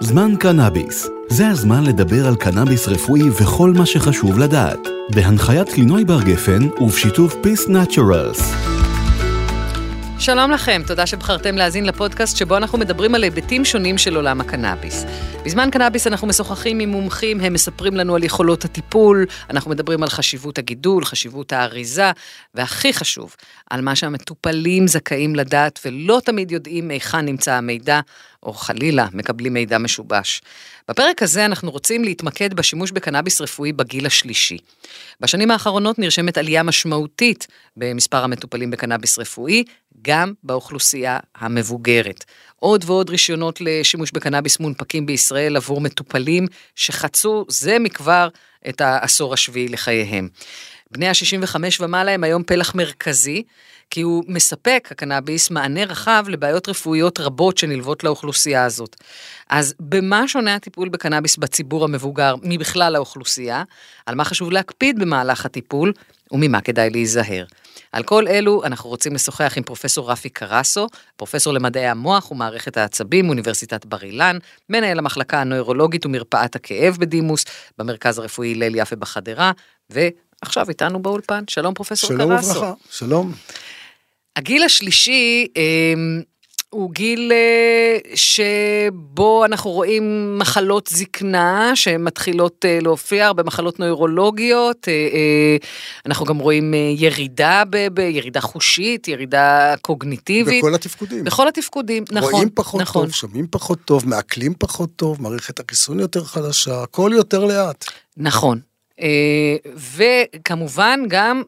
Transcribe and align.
זמן 0.00 0.36
קנאביס. 0.40 1.08
זה 1.28 1.48
הזמן 1.48 1.84
לדבר 1.84 2.26
על 2.26 2.36
קנאביס 2.36 2.88
רפואי 2.88 3.30
וכל 3.30 3.72
מה 3.76 3.86
שחשוב 3.86 4.38
לדעת. 4.38 4.78
בהנחיית 5.14 5.78
לינוי 5.78 6.04
בר 6.04 6.22
גפן 6.22 6.68
ובשיתוף 6.80 7.34
פיס 7.42 7.68
נאצ'רלס. 7.68 8.54
שלום 10.18 10.50
לכם, 10.50 10.82
תודה 10.86 11.06
שבחרתם 11.06 11.56
להאזין 11.56 11.84
לפודקאסט 11.84 12.36
שבו 12.36 12.56
אנחנו 12.56 12.78
מדברים 12.78 13.14
על 13.14 13.22
היבטים 13.22 13.64
שונים 13.64 13.98
של 13.98 14.16
עולם 14.16 14.40
הקנאביס. 14.40 15.04
בזמן 15.44 15.68
קנאביס 15.72 16.06
אנחנו 16.06 16.26
משוחחים 16.26 16.80
עם 16.80 16.88
מומחים, 16.88 17.40
הם 17.40 17.52
מספרים 17.52 17.94
לנו 17.94 18.14
על 18.14 18.24
יכולות 18.24 18.64
הטיפול, 18.64 19.26
אנחנו 19.50 19.70
מדברים 19.70 20.02
על 20.02 20.08
חשיבות 20.08 20.58
הגידול, 20.58 21.04
חשיבות 21.04 21.52
האריזה, 21.52 22.10
והכי 22.54 22.92
חשוב, 22.92 23.36
על 23.70 23.80
מה 23.80 23.96
שהמטופלים 23.96 24.86
זכאים 24.86 25.36
לדעת 25.36 25.80
ולא 25.84 26.20
תמיד 26.24 26.52
יודעים 26.52 26.90
היכן 26.90 27.24
נמצא 27.24 27.52
המידע, 27.52 28.00
או 28.46 28.52
חלילה 28.52 29.06
מקבלים 29.12 29.54
מידע 29.54 29.78
משובש. 29.78 30.42
בפרק 30.88 31.22
הזה 31.22 31.44
אנחנו 31.44 31.70
רוצים 31.70 32.04
להתמקד 32.04 32.54
בשימוש 32.54 32.90
בקנאביס 32.90 33.40
רפואי 33.40 33.72
בגיל 33.72 34.06
השלישי. 34.06 34.58
בשנים 35.20 35.50
האחרונות 35.50 35.98
נרשמת 35.98 36.38
עלייה 36.38 36.62
משמעותית 36.62 37.46
במספר 37.76 38.24
המטופלים 38.24 38.70
בקנאביס 38.70 39.18
רפואי, 39.18 39.64
גם 40.02 40.32
באוכלוסייה 40.42 41.18
המבוגרת. 41.36 42.24
עוד 42.56 42.84
ועוד 42.86 43.10
רישיונות 43.10 43.60
לשימוש 43.60 44.12
בקנאביס 44.12 44.60
מונפקים 44.60 45.06
בישראל 45.06 45.56
עבור 45.56 45.80
מטופלים 45.80 46.46
שחצו 46.74 47.44
זה 47.48 47.78
מכבר 47.78 48.28
את 48.68 48.80
העשור 48.80 49.34
השביעי 49.34 49.68
לחייהם. 49.68 50.28
בני 50.90 51.08
ה-65 51.08 51.56
ומעלה 51.80 52.12
הם 52.12 52.24
היום 52.24 52.42
פלח 52.42 52.74
מרכזי, 52.74 53.42
כי 53.90 54.00
הוא 54.00 54.24
מספק, 54.28 54.88
הקנאביס, 54.90 55.50
מענה 55.50 55.84
רחב 55.84 56.24
לבעיות 56.28 56.68
רפואיות 56.68 57.20
רבות 57.20 57.58
שנלוות 57.58 58.04
לאוכלוסייה 58.04 58.64
הזאת. 58.64 58.96
אז 59.50 59.74
במה 59.80 60.28
שונה 60.28 60.54
הטיפול 60.54 60.88
בקנאביס 60.88 61.36
בציבור 61.36 61.84
המבוגר 61.84 62.34
מבכלל 62.42 62.96
האוכלוסייה? 62.96 63.62
על 64.06 64.14
מה 64.14 64.24
חשוב 64.24 64.50
להקפיד 64.50 64.98
במהלך 64.98 65.46
הטיפול? 65.46 65.92
וממה 66.32 66.60
כדאי 66.60 66.90
להיזהר. 66.90 67.44
על 67.92 68.02
כל 68.02 68.28
אלו 68.28 68.64
אנחנו 68.64 68.90
רוצים 68.90 69.14
לשוחח 69.14 69.52
עם 69.56 69.62
פרופסור 69.62 70.10
רפי 70.10 70.28
קרסו, 70.28 70.86
פרופסור 71.16 71.52
למדעי 71.52 71.86
המוח 71.86 72.30
ומערכת 72.30 72.76
העצבים, 72.76 73.28
אוניברסיטת 73.28 73.86
בר 73.86 74.02
אילן, 74.02 74.38
מנהל 74.68 74.98
המחלקה 74.98 75.40
הנוירולוגית 75.40 76.06
ומרפאת 76.06 76.56
הכאב 76.56 76.96
בדימוס, 77.00 77.44
במרכז 77.78 78.18
הרפואי 78.18 78.54
הלל 78.54 78.74
יפה 78.74 78.96
בחדרה, 78.96 79.52
ועכשיו 80.42 80.68
איתנו 80.68 81.02
באולפן. 81.02 81.44
שלום 81.48 81.74
פרופסור 81.74 82.08
שלום 82.08 82.36
קרסו. 82.36 82.50
וברכה, 82.50 82.72
שלום. 82.90 83.32
הגיל 84.36 84.62
השלישי 84.62 85.46
אמ, 85.56 86.22
הוא 86.70 86.90
גיל 86.92 87.32
אה, 87.32 87.98
שבו 88.14 89.44
אנחנו 89.44 89.70
רואים 89.70 90.38
מחלות 90.38 90.88
זקנה 90.92 91.70
שמתחילות 91.74 92.64
אה, 92.64 92.78
להופיע, 92.82 93.26
הרבה 93.26 93.42
מחלות 93.42 93.80
נוירולוגיות, 93.80 94.88
אה, 94.88 94.92
אה, 94.92 95.56
אנחנו 96.06 96.26
גם 96.26 96.38
רואים 96.38 96.74
אה, 96.74 96.78
ירידה, 96.96 97.62
ב- 97.70 97.88
ב- 97.94 97.98
ירידה 98.00 98.40
חושית, 98.40 99.08
ירידה 99.08 99.74
קוגניטיבית. 99.82 100.62
בכל 100.64 100.74
התפקודים. 100.74 101.24
בכל 101.24 101.48
התפקודים, 101.48 102.04
נכון. 102.12 102.32
רואים 102.32 102.48
פחות 102.54 102.80
נכון. 102.80 103.04
טוב, 103.06 103.14
שומעים 103.14 103.46
פחות 103.50 103.78
טוב, 103.84 104.08
מעכלים 104.08 104.54
פחות 104.58 104.90
טוב, 104.96 105.22
מערכת 105.22 105.60
החיסון 105.60 106.00
יותר 106.00 106.24
חלשה, 106.24 106.82
הכל 106.82 107.10
יותר 107.14 107.44
לאט. 107.44 107.84
נכון. 108.16 108.60
אה, 109.00 109.56
וכמובן 109.76 111.00
גם 111.08 111.42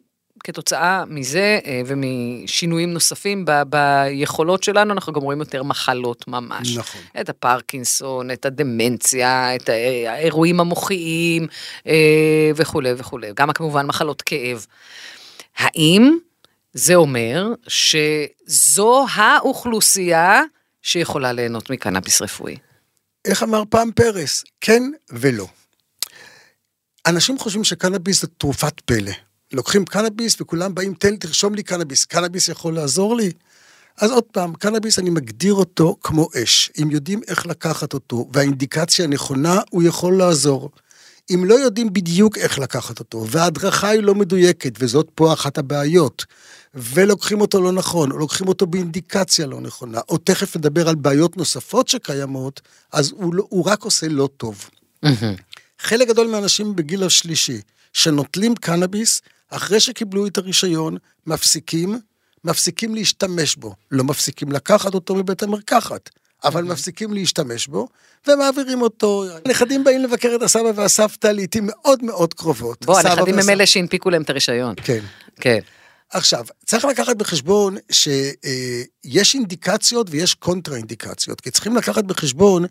כתוצאה 0.44 1.04
מזה 1.06 1.58
אה, 1.64 1.82
ומשינויים 1.86 2.92
נוספים 2.92 3.44
ב- 3.44 3.62
ביכולות 3.68 4.62
שלנו, 4.62 4.92
אנחנו 4.92 5.12
גם 5.12 5.22
רואים 5.22 5.40
יותר 5.40 5.62
מחלות 5.62 6.28
ממש. 6.28 6.76
נכון. 6.76 7.00
את 7.20 7.28
הפרקינסון, 7.28 8.30
את 8.30 8.46
הדמנציה, 8.46 9.56
את 9.56 9.68
ה- 9.68 9.72
האירועים 10.12 10.60
המוחיים 10.60 11.46
אה, 11.86 11.94
וכולי 12.56 12.92
וכולי. 12.96 13.28
גם 13.36 13.52
כמובן 13.52 13.86
מחלות 13.86 14.22
כאב. 14.22 14.66
האם 15.58 16.16
זה 16.72 16.94
אומר 16.94 17.46
שזו 17.68 19.06
האוכלוסייה 19.14 20.42
שיכולה 20.82 21.32
ליהנות 21.32 21.70
מקנאביס 21.70 22.22
רפואי? 22.22 22.56
איך 23.24 23.42
אמר 23.42 23.62
פעם 23.70 23.90
פרס? 23.92 24.44
כן 24.60 24.82
ולא. 25.10 25.46
אנשים 27.08 27.38
חושבים 27.38 27.64
שקנאביס 27.64 28.20
זה 28.20 28.26
תרופת 28.26 28.80
פלא. 28.80 29.12
לוקחים 29.52 29.84
קנאביס 29.84 30.40
וכולם 30.40 30.74
באים, 30.74 30.94
תן, 30.94 31.16
תרשום 31.16 31.54
לי 31.54 31.62
קנאביס, 31.62 32.04
קנאביס 32.04 32.48
יכול 32.48 32.74
לעזור 32.74 33.16
לי? 33.16 33.30
אז 33.96 34.10
עוד 34.10 34.24
פעם, 34.24 34.54
קנאביס 34.54 34.98
אני 34.98 35.10
מגדיר 35.10 35.54
אותו 35.54 35.96
כמו 36.00 36.28
אש. 36.42 36.70
אם 36.82 36.90
יודעים 36.90 37.20
איך 37.28 37.46
לקחת 37.46 37.92
אותו 37.94 38.28
והאינדיקציה 38.32 39.04
הנכונה, 39.04 39.60
הוא 39.70 39.82
יכול 39.82 40.18
לעזור. 40.18 40.70
אם 41.34 41.44
לא 41.44 41.54
יודעים 41.54 41.92
בדיוק 41.92 42.38
איך 42.38 42.58
לקחת 42.58 42.98
אותו, 42.98 43.26
וההדרכה 43.28 43.88
היא 43.88 44.00
לא 44.00 44.14
מדויקת, 44.14 44.72
וזאת 44.78 45.08
פה 45.14 45.32
אחת 45.32 45.58
הבעיות, 45.58 46.24
ולוקחים 46.74 47.40
אותו 47.40 47.62
לא 47.62 47.72
נכון, 47.72 48.12
או 48.12 48.18
לוקחים 48.18 48.48
אותו 48.48 48.66
באינדיקציה 48.66 49.46
לא 49.46 49.60
נכונה, 49.60 50.00
או 50.08 50.18
תכף 50.18 50.56
נדבר 50.56 50.88
על 50.88 50.94
בעיות 50.94 51.36
נוספות 51.36 51.88
שקיימות, 51.88 52.60
אז 52.92 53.12
הוא, 53.16 53.34
לא, 53.34 53.46
הוא 53.48 53.64
רק 53.64 53.82
עושה 53.82 54.08
לא 54.08 54.28
טוב. 54.36 54.70
חלק 55.78 56.08
גדול 56.08 56.26
מהאנשים 56.26 56.76
בגיל 56.76 57.04
השלישי 57.04 57.60
שנוטלים 57.92 58.54
קנאביס, 58.54 59.22
אחרי 59.50 59.80
שקיבלו 59.80 60.26
את 60.26 60.38
הרישיון, 60.38 60.96
מפסיקים, 61.26 61.98
מפסיקים 62.44 62.94
להשתמש 62.94 63.56
בו. 63.56 63.74
לא 63.90 64.04
מפסיקים 64.04 64.52
לקחת 64.52 64.94
אותו 64.94 65.14
מבית 65.14 65.42
המרקחת, 65.42 66.10
אבל 66.44 66.64
מפסיקים 66.64 67.12
להשתמש 67.14 67.66
בו, 67.66 67.88
ומעבירים 68.26 68.82
אותו. 68.82 69.24
הנכדים 69.44 69.84
באים 69.84 70.02
לבקר 70.02 70.32
את 70.34 70.42
הסבא 70.42 70.70
והסבתא 70.74 71.26
לעיתים 71.26 71.66
מאוד 71.66 72.04
מאוד 72.04 72.34
קרובות. 72.34 72.86
בוא, 72.86 72.98
הנכדים 72.98 73.38
הם 73.38 73.50
אלה 73.50 73.66
שהנפיקו 73.66 74.10
להם 74.10 74.22
את 74.22 74.30
הרישיון. 74.30 74.74
כן. 74.84 75.00
כן. 75.40 75.58
עכשיו, 76.10 76.46
צריך 76.66 76.84
לקחת 76.84 77.16
בחשבון 77.16 77.76
שיש 77.90 79.34
אינדיקציות 79.34 80.06
ויש 80.10 80.34
קונטרה 80.34 80.76
אינדיקציות, 80.76 81.40
כי 81.40 81.50
צריכים 81.50 81.76
לקחת 81.76 82.04
בחשבון 82.04 82.64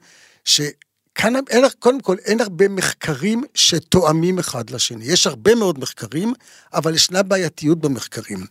שכאן, 1.17 1.33
אין, 1.49 1.65
קודם 1.79 2.01
כל, 2.01 2.15
אין 2.25 2.41
הרבה 2.41 2.67
מחקרים 2.67 3.43
שתואמים 3.53 4.39
אחד 4.39 4.69
לשני. 4.69 5.05
יש 5.05 5.27
הרבה 5.27 5.55
מאוד 5.55 5.79
מחקרים, 5.79 6.33
אבל 6.73 6.95
ישנה 6.95 7.23
בעייתיות 7.23 7.79
במחקרים. 7.79 8.45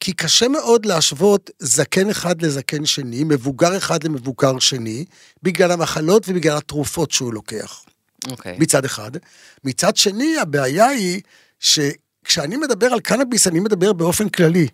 כי 0.00 0.12
קשה 0.12 0.48
מאוד 0.48 0.86
להשוות 0.86 1.50
זקן 1.58 2.10
אחד 2.10 2.42
לזקן 2.42 2.86
שני, 2.86 3.24
מבוגר 3.24 3.76
אחד 3.76 4.04
למבוגר 4.04 4.58
שני, 4.58 5.04
בגלל 5.42 5.70
המחלות 5.70 6.28
ובגלל 6.28 6.56
התרופות 6.56 7.10
שהוא 7.10 7.32
לוקח. 7.32 7.84
אוקיי. 8.30 8.56
מצד 8.58 8.84
אחד. 8.84 9.10
מצד 9.64 9.96
שני, 9.96 10.38
הבעיה 10.38 10.86
היא 10.86 11.20
שכשאני 11.60 12.56
מדבר 12.56 12.86
על 12.86 13.00
קנאביס, 13.00 13.46
אני 13.46 13.60
מדבר 13.60 13.92
באופן 13.92 14.28
כללי. 14.28 14.68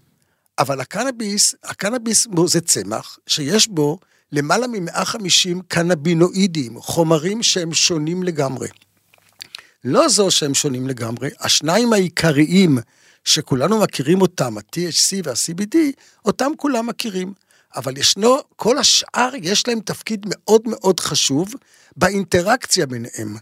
אבל 0.58 0.80
הקנאביס, 0.80 1.54
הקנאביס 1.64 2.26
זה 2.46 2.60
צמח 2.60 3.18
שיש 3.26 3.68
בו 3.68 3.98
למעלה 4.32 4.66
מ-150 4.66 5.62
קנבינואידים, 5.68 6.80
חומרים 6.80 7.42
שהם 7.42 7.74
שונים 7.74 8.22
לגמרי. 8.22 8.68
לא 9.84 10.08
זו 10.08 10.30
שהם 10.30 10.54
שונים 10.54 10.88
לגמרי, 10.88 11.30
השניים 11.40 11.92
העיקריים 11.92 12.78
שכולנו 13.24 13.80
מכירים 13.80 14.22
אותם, 14.22 14.58
ה-THC 14.58 15.16
וה-CBD, 15.24 15.76
אותם 16.24 16.52
כולם 16.56 16.86
מכירים. 16.86 17.32
אבל 17.76 17.98
ישנו, 17.98 18.38
כל 18.56 18.78
השאר 18.78 19.30
יש 19.42 19.68
להם 19.68 19.80
תפקיד 19.80 20.26
מאוד 20.28 20.62
מאוד 20.66 21.00
חשוב 21.00 21.54
באינטראקציה 21.96 22.86
ביניהם. 22.86 23.36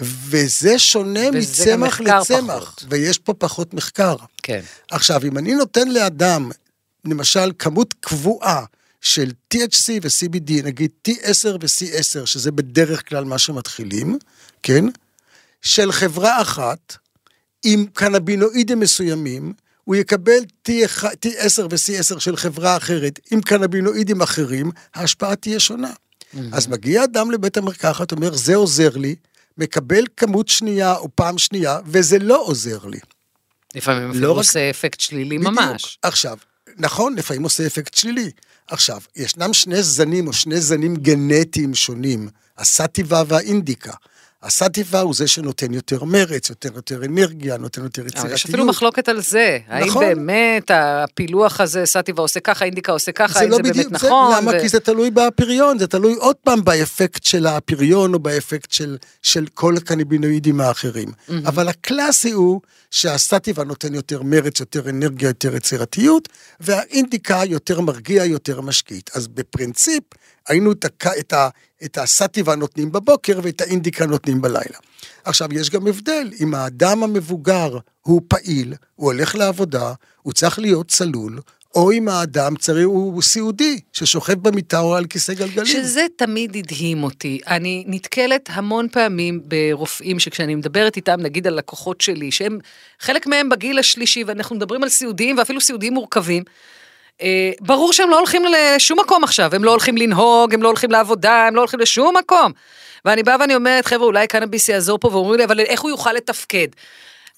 וזה 0.00 0.78
שונה 0.78 1.20
וזה 1.34 1.76
מצמח 1.76 2.00
לצמח, 2.00 2.64
פחות. 2.64 2.84
ויש 2.88 3.18
פה 3.18 3.34
פחות 3.34 3.74
מחקר. 3.74 4.16
כן. 4.42 4.60
עכשיו, 4.90 5.20
אם 5.24 5.38
אני 5.38 5.54
נותן 5.54 5.88
לאדם, 5.88 6.50
למשל, 7.04 7.52
כמות 7.58 7.94
קבועה 8.00 8.64
של 9.02 9.30
THC 9.54 9.88
ו-CBD, 10.02 10.62
נגיד 10.64 10.90
T10 11.08 11.46
ו-C10, 11.60 12.26
שזה 12.26 12.52
בדרך 12.52 13.08
כלל 13.08 13.24
מה 13.24 13.38
שמתחילים, 13.38 14.18
כן? 14.62 14.84
של 15.62 15.92
חברה 15.92 16.42
אחת, 16.42 16.96
עם 17.64 17.86
קנבינואידים 17.92 18.80
מסוימים, 18.80 19.52
הוא 19.84 19.96
יקבל 19.96 20.38
T1, 20.68 21.02
T10 21.04 21.60
ו-C10 21.70 22.20
של 22.20 22.36
חברה 22.36 22.76
אחרת 22.76 23.20
עם 23.30 23.40
קנבינואידים 23.40 24.22
אחרים, 24.22 24.70
ההשפעה 24.94 25.36
תהיה 25.36 25.60
שונה. 25.60 25.90
אז 26.52 26.66
מגיע 26.66 27.04
אדם 27.04 27.30
לבית 27.30 27.56
המרקחת, 27.56 28.12
אומר, 28.12 28.34
זה 28.36 28.54
עוזר 28.54 28.96
לי, 28.96 29.14
מקבל 29.58 30.04
כמות 30.16 30.48
שנייה 30.48 30.96
או 30.96 31.08
פעם 31.14 31.38
שנייה, 31.38 31.78
וזה 31.86 32.18
לא 32.18 32.42
עוזר 32.42 32.86
לי. 32.86 32.98
לפעמים 33.74 34.02
לא 34.06 34.10
אפילו 34.10 34.32
רק- 34.32 34.38
עושה 34.38 34.70
אפקט 34.70 35.00
שלילי 35.00 35.38
בדיוק. 35.38 35.52
ממש. 35.54 35.98
עכשיו, 36.02 36.38
נכון, 36.76 37.14
לפעמים 37.16 37.42
עושה 37.42 37.66
אפקט 37.66 37.94
שלילי. 37.94 38.30
עכשיו, 38.72 39.00
ישנם 39.16 39.52
שני 39.52 39.82
זנים 39.82 40.26
או 40.26 40.32
שני 40.32 40.60
זנים 40.60 40.96
גנטיים 40.96 41.74
שונים, 41.74 42.28
הסטיבה 42.58 43.22
והאינדיקה. 43.26 43.92
הסטיבה 44.42 45.00
הוא 45.00 45.14
זה 45.14 45.28
שנותן 45.28 45.74
יותר 45.74 46.04
מרץ, 46.04 46.50
יותר 46.50 46.68
יותר 46.74 47.04
אנרגיה, 47.04 47.56
נותן 47.56 47.82
יותר 47.82 48.06
יצירתיות. 48.06 48.34
יש 48.34 48.44
אפילו 48.46 48.64
מחלוקת 48.64 49.08
על 49.08 49.20
זה. 49.20 49.58
האם 49.68 49.86
נכון. 49.88 50.04
באמת 50.04 50.70
הפילוח 50.74 51.60
הזה, 51.60 51.86
סטיבה 51.86 52.22
עושה 52.22 52.40
ככה, 52.40 52.64
אינדיקה 52.64 52.92
עושה 52.92 53.12
ככה, 53.12 53.40
האם 53.40 53.50
לא 53.50 53.56
זה 53.56 53.62
באמת 53.62 53.76
בדיוק- 53.76 53.92
נכון? 53.92 54.34
למה? 54.36 54.50
ו- 54.50 54.60
כי 54.62 54.68
זה 54.68 54.80
תלוי 54.80 55.10
בפריון, 55.10 55.78
זה 55.78 55.86
תלוי 55.86 56.14
עוד 56.14 56.36
פעם 56.36 56.64
באפקט 56.64 57.24
של 57.24 57.46
הפריון 57.46 58.14
או 58.14 58.18
באפקט 58.18 58.72
של, 58.72 58.96
של 59.22 59.46
כל 59.54 59.76
הקניבינואידים 59.76 60.60
האחרים. 60.60 61.08
אבל 61.46 61.68
הקלאסי 61.68 62.30
הוא 62.30 62.60
שהסטטיבה 62.90 63.64
נותן 63.64 63.94
יותר 63.94 64.22
מרץ, 64.22 64.60
יותר 64.60 64.88
אנרגיה, 64.88 65.28
יותר 65.28 65.56
יצירתיות, 65.56 66.28
והאינדיקה 66.60 67.40
יותר 67.46 67.80
מרגיע, 67.80 68.24
יותר 68.24 68.60
משקיט. 68.60 69.10
אז 69.14 69.28
בפרינציפ, 69.28 70.02
היינו 70.48 70.72
את, 70.72 70.84
הק... 70.84 71.06
את, 71.06 71.32
ה... 71.32 71.48
את 71.84 71.98
הסטטיבה 71.98 72.56
נותנים 72.56 72.92
בבוקר 72.92 73.40
ואת 73.42 73.60
האינדיקה 73.60 74.06
נותנים 74.06 74.42
בלילה. 74.42 74.78
עכשיו, 75.24 75.48
יש 75.52 75.70
גם 75.70 75.86
הבדל, 75.86 76.30
אם 76.40 76.54
האדם 76.54 77.02
המבוגר 77.02 77.78
הוא 78.02 78.22
פעיל, 78.28 78.74
הוא 78.94 79.12
הולך 79.12 79.34
לעבודה, 79.34 79.92
הוא 80.22 80.32
צריך 80.32 80.58
להיות 80.58 80.88
צלול, 80.88 81.40
או 81.74 81.92
אם 81.92 82.08
האדם 82.08 82.56
צריך, 82.56 82.86
הוא 82.86 83.22
סיעודי, 83.22 83.80
ששוכב 83.92 84.34
במיטה 84.34 84.80
או 84.80 84.96
על 84.96 85.06
כיסא 85.06 85.34
גלגלים. 85.34 85.66
שזה 85.66 86.06
תמיד 86.16 86.56
הדהים 86.56 87.02
אותי. 87.02 87.40
אני 87.46 87.84
נתקלת 87.86 88.48
המון 88.52 88.88
פעמים 88.88 89.40
ברופאים 89.44 90.18
שכשאני 90.18 90.54
מדברת 90.54 90.96
איתם, 90.96 91.20
נגיד 91.20 91.46
על 91.46 91.54
לקוחות 91.54 92.00
שלי, 92.00 92.30
שהם, 92.30 92.58
חלק 93.00 93.26
מהם 93.26 93.48
בגיל 93.48 93.78
השלישי, 93.78 94.24
ואנחנו 94.24 94.56
מדברים 94.56 94.82
על 94.82 94.88
סיעודיים 94.88 95.38
ואפילו 95.38 95.60
סיעודיים 95.60 95.94
מורכבים, 95.94 96.42
ברור 97.60 97.92
שהם 97.92 98.10
לא 98.10 98.18
הולכים 98.18 98.42
לשום 98.44 99.00
מקום 99.00 99.24
עכשיו, 99.24 99.54
הם 99.54 99.64
לא 99.64 99.70
הולכים 99.70 99.96
לנהוג, 99.96 100.54
הם 100.54 100.62
לא 100.62 100.68
הולכים 100.68 100.90
לעבודה, 100.90 101.46
הם 101.46 101.54
לא 101.54 101.60
הולכים 101.60 101.80
לשום 101.80 102.16
מקום. 102.16 102.52
ואני 103.04 103.22
באה 103.22 103.36
ואני 103.40 103.54
אומרת, 103.54 103.86
חבר'ה, 103.86 104.06
אולי 104.06 104.26
קנאביס 104.26 104.68
יעזור 104.68 104.98
פה, 104.98 105.08
ואומרים 105.08 105.38
לי, 105.38 105.44
אבל 105.44 105.60
איך 105.60 105.80
הוא 105.80 105.90
יוכל 105.90 106.12
לתפקד? 106.12 106.68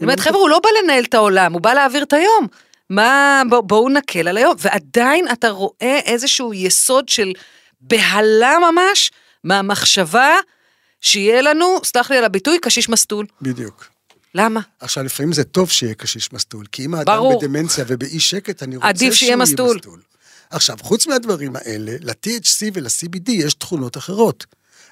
אני 0.01 0.07
אומרת, 0.07 0.21
חבר'ה, 0.21 0.41
הוא 0.41 0.49
לא 0.49 0.59
בא 0.59 0.69
לנהל 0.83 1.05
את 1.05 1.15
העולם, 1.15 1.53
הוא 1.53 1.61
בא 1.61 1.75
להעביר 1.75 2.03
את 2.03 2.13
היום. 2.13 2.47
מה, 2.91 3.43
בוא, 3.49 3.61
בואו 3.61 3.89
נקל 3.89 4.29
על 4.29 4.37
היום. 4.37 4.55
ועדיין 4.59 5.29
אתה 5.33 5.49
רואה 5.51 5.99
איזשהו 6.05 6.55
יסוד 6.55 7.09
של 7.09 7.33
בהלה 7.81 8.57
ממש, 8.59 9.11
מהמחשבה 9.45 10.35
שיהיה 11.01 11.43
לנו, 11.43 11.79
סלח 11.85 12.11
לי 12.11 12.19
על 12.19 12.25
הביטוי, 12.25 12.59
קשיש 12.59 12.89
מסטול. 12.89 13.27
בדיוק. 13.43 13.94
למה? 14.35 14.61
עכשיו, 14.81 15.05
לפעמים 15.05 15.33
זה 15.33 15.45
טוב 15.45 15.71
שיהיה 15.71 15.95
קשיש 15.95 16.33
מסטול, 16.33 16.67
כי 16.73 16.85
אם 16.85 16.95
האדם 16.95 17.17
ברור. 17.17 17.41
בדמנציה 17.41 17.85
ובאי 17.89 18.21
שקט, 18.21 18.63
אני 18.63 18.77
רוצה 18.77 18.89
עדיף 18.89 19.15
שיהיה 19.15 19.33
שהוא 19.33 19.43
מסטול. 19.43 20.01
עכשיו, 20.51 20.77
חוץ 20.83 21.07
מהדברים 21.07 21.57
האלה, 21.57 21.93
ל-THC 22.01 22.71
ול-CBD 22.75 23.31
יש 23.31 23.55
תכונות 23.55 23.97
אחרות. 23.97 24.47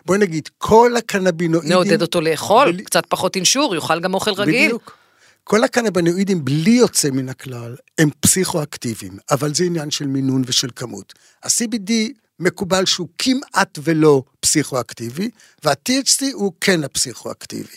בואי 0.06 0.18
נגיד, 0.18 0.48
כל 0.58 0.96
הקנבינואידים... 0.96 1.70
נעודד 1.72 2.02
אותו 2.02 2.20
לאכול, 2.20 2.72
בלי- 2.72 2.84
קצת 2.84 3.04
פחות 3.08 3.36
אינשור, 3.36 3.74
יאכל 3.74 4.00
גם 4.00 4.14
אוכל 4.14 4.30
רגיל. 4.30 4.64
בדיוק. 4.64 4.96
כל 5.44 5.64
הקנבינואידים, 5.64 6.44
בלי 6.44 6.70
יוצא 6.70 7.10
מן 7.10 7.28
הכלל, 7.28 7.76
הם 7.98 8.10
פסיכואקטיביים, 8.20 9.18
אבל 9.30 9.54
זה 9.54 9.64
עניין 9.64 9.90
של 9.90 10.06
מינון 10.06 10.42
ושל 10.46 10.68
כמות. 10.76 11.12
ה-CBD 11.44 11.92
מקובל 12.40 12.86
שהוא 12.86 13.08
כמעט 13.18 13.78
ולא 13.82 14.22
פסיכואקטיבי, 14.40 15.30
וה-THC 15.64 16.22
הוא 16.32 16.52
כן 16.60 16.84
הפסיכואקטיבי. 16.84 17.76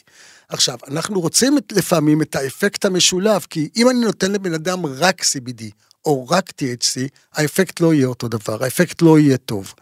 עכשיו, 0.50 0.78
אנחנו 0.88 1.22
רוצים 1.22 1.58
לפעמים 1.72 2.22
את 2.22 2.36
האפקט 2.36 2.86
המשולב, 2.86 3.46
כי 3.50 3.70
אם 3.76 3.90
אני 3.90 4.00
נותן 4.00 4.32
לבן 4.32 4.54
אדם 4.54 4.86
רק 4.86 5.22
CBD 5.22 5.64
או 6.06 6.28
רק 6.28 6.50
THC, 6.50 7.00
האפקט 7.34 7.80
לא 7.80 7.94
יהיה 7.94 8.08
אותו 8.08 8.28
דבר, 8.28 8.64
האפקט 8.64 9.02
לא 9.02 9.20
יהיה 9.20 9.38
טוב. 9.38 9.74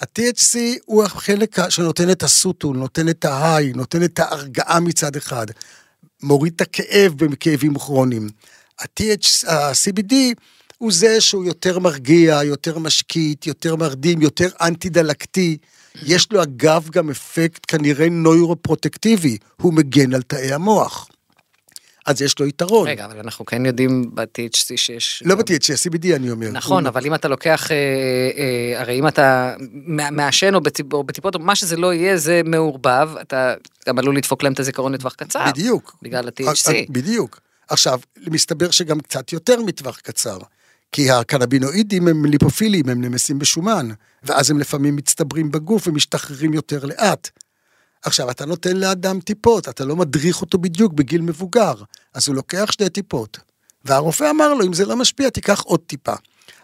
ה-THC 0.00 0.56
הוא 0.84 1.04
החלק 1.04 1.70
שנותן 1.70 2.10
את 2.10 2.22
הסוטול, 2.22 2.76
נותן 2.76 3.08
את 3.08 3.24
ההיי, 3.24 3.72
נותן 3.72 4.02
את 4.02 4.18
ההרגעה 4.18 4.80
מצד 4.80 5.16
אחד, 5.16 5.46
מוריד 6.22 6.52
את 6.56 6.60
הכאב 6.60 7.12
בכאבים 7.12 7.78
כרוניים. 7.78 8.28
ה-CBD 8.78 10.14
הוא 10.78 10.92
זה 10.92 11.20
שהוא 11.20 11.44
יותר 11.44 11.78
מרגיע, 11.78 12.40
יותר 12.44 12.78
משקיט, 12.78 13.46
יותר 13.46 13.76
מרדים, 13.76 14.22
יותר 14.22 14.48
אנטי-דלקתי. 14.60 15.58
יש 16.02 16.32
לו 16.32 16.42
אגב 16.42 16.88
גם 16.92 17.10
אפקט 17.10 17.64
כנראה 17.68 18.08
נוירופרוטקטיבי, 18.08 19.38
הוא 19.62 19.74
מגן 19.74 20.14
על 20.14 20.22
תאי 20.22 20.52
המוח. 20.52 21.08
אז 22.06 22.22
יש 22.22 22.38
לו 22.38 22.46
יתרון. 22.46 22.88
רגע, 22.88 23.04
אבל 23.04 23.18
אנחנו 23.18 23.44
כן 23.46 23.66
יודעים 23.66 24.10
ב-THC 24.14 24.76
שיש... 24.76 25.22
לא 25.26 25.34
ב-THC, 25.34 25.44
CBD 25.90 26.16
אני 26.16 26.30
אומר. 26.30 26.50
נכון, 26.50 26.86
אבל 26.86 27.06
אם 27.06 27.14
אתה 27.14 27.28
לוקח, 27.28 27.70
אה, 27.70 27.76
אה, 27.76 28.80
הרי 28.80 28.98
אם 28.98 29.08
אתה 29.08 29.54
מע- 29.72 30.10
מעשן 30.10 30.54
או 30.54 30.60
בטיפ- 30.60 30.92
או 30.92 31.04
בטיפות, 31.04 31.36
מה 31.40 31.54
שזה 31.56 31.76
לא 31.76 31.94
יהיה, 31.94 32.16
זה 32.16 32.40
מעורבב, 32.44 33.08
אתה 33.20 33.54
גם 33.88 33.98
עלול 33.98 34.16
לדפוק 34.16 34.42
להם 34.42 34.52
את 34.52 34.60
הזיכרון 34.60 34.92
לטווח 34.92 35.14
קצר. 35.14 35.44
בדיוק. 35.48 35.96
בגלל 36.02 36.24
אה, 36.40 36.50
ה-THC. 36.50 36.70
אה, 36.74 36.82
בדיוק. 36.90 37.40
עכשיו, 37.68 38.00
מסתבר 38.26 38.70
שגם 38.70 39.00
קצת 39.00 39.32
יותר 39.32 39.62
מטווח 39.62 39.98
קצר. 40.00 40.38
כי 40.92 41.10
הקנבינואידים 41.10 42.08
הם 42.08 42.24
ליפופילים, 42.24 42.88
הם 42.88 43.00
נמסים 43.00 43.38
בשומן, 43.38 43.88
ואז 44.22 44.50
הם 44.50 44.58
לפעמים 44.58 44.96
מצטברים 44.96 45.50
בגוף 45.50 45.86
ומשתחררים 45.86 46.54
יותר 46.54 46.84
לאט. 46.84 47.30
עכשיו, 48.02 48.30
אתה 48.30 48.46
נותן 48.46 48.76
לאדם 48.76 49.20
טיפות, 49.20 49.68
אתה 49.68 49.84
לא 49.84 49.96
מדריך 49.96 50.40
אותו 50.40 50.58
בדיוק 50.58 50.92
בגיל 50.92 51.20
מבוגר, 51.20 51.74
אז 52.14 52.28
הוא 52.28 52.36
לוקח 52.36 52.68
שתי 52.70 52.88
טיפות. 52.88 53.38
והרופא 53.84 54.30
אמר 54.30 54.54
לו, 54.54 54.66
אם 54.66 54.72
זה 54.72 54.86
לא 54.86 54.96
משפיע, 54.96 55.30
תיקח 55.30 55.60
עוד 55.60 55.80
טיפה. 55.86 56.14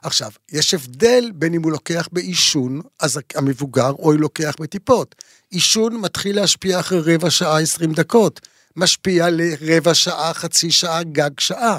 עכשיו, 0.02 0.30
יש 0.52 0.74
הבדל 0.74 1.30
בין 1.34 1.54
אם 1.54 1.62
הוא 1.62 1.72
לוקח 1.72 2.08
בעישון, 2.12 2.80
אז 3.00 3.20
המבוגר, 3.34 3.90
או 3.90 4.12
הוא 4.12 4.14
לוקח 4.14 4.54
בטיפות. 4.60 5.14
עישון 5.50 5.96
מתחיל 6.00 6.36
להשפיע 6.36 6.80
אחרי 6.80 7.14
רבע 7.14 7.30
שעה, 7.30 7.60
20 7.60 7.92
דקות. 7.92 8.40
משפיע 8.76 9.26
לרבע 9.30 9.94
שעה, 9.94 10.34
חצי 10.34 10.70
שעה, 10.70 11.02
גג 11.02 11.30
שעה. 11.40 11.78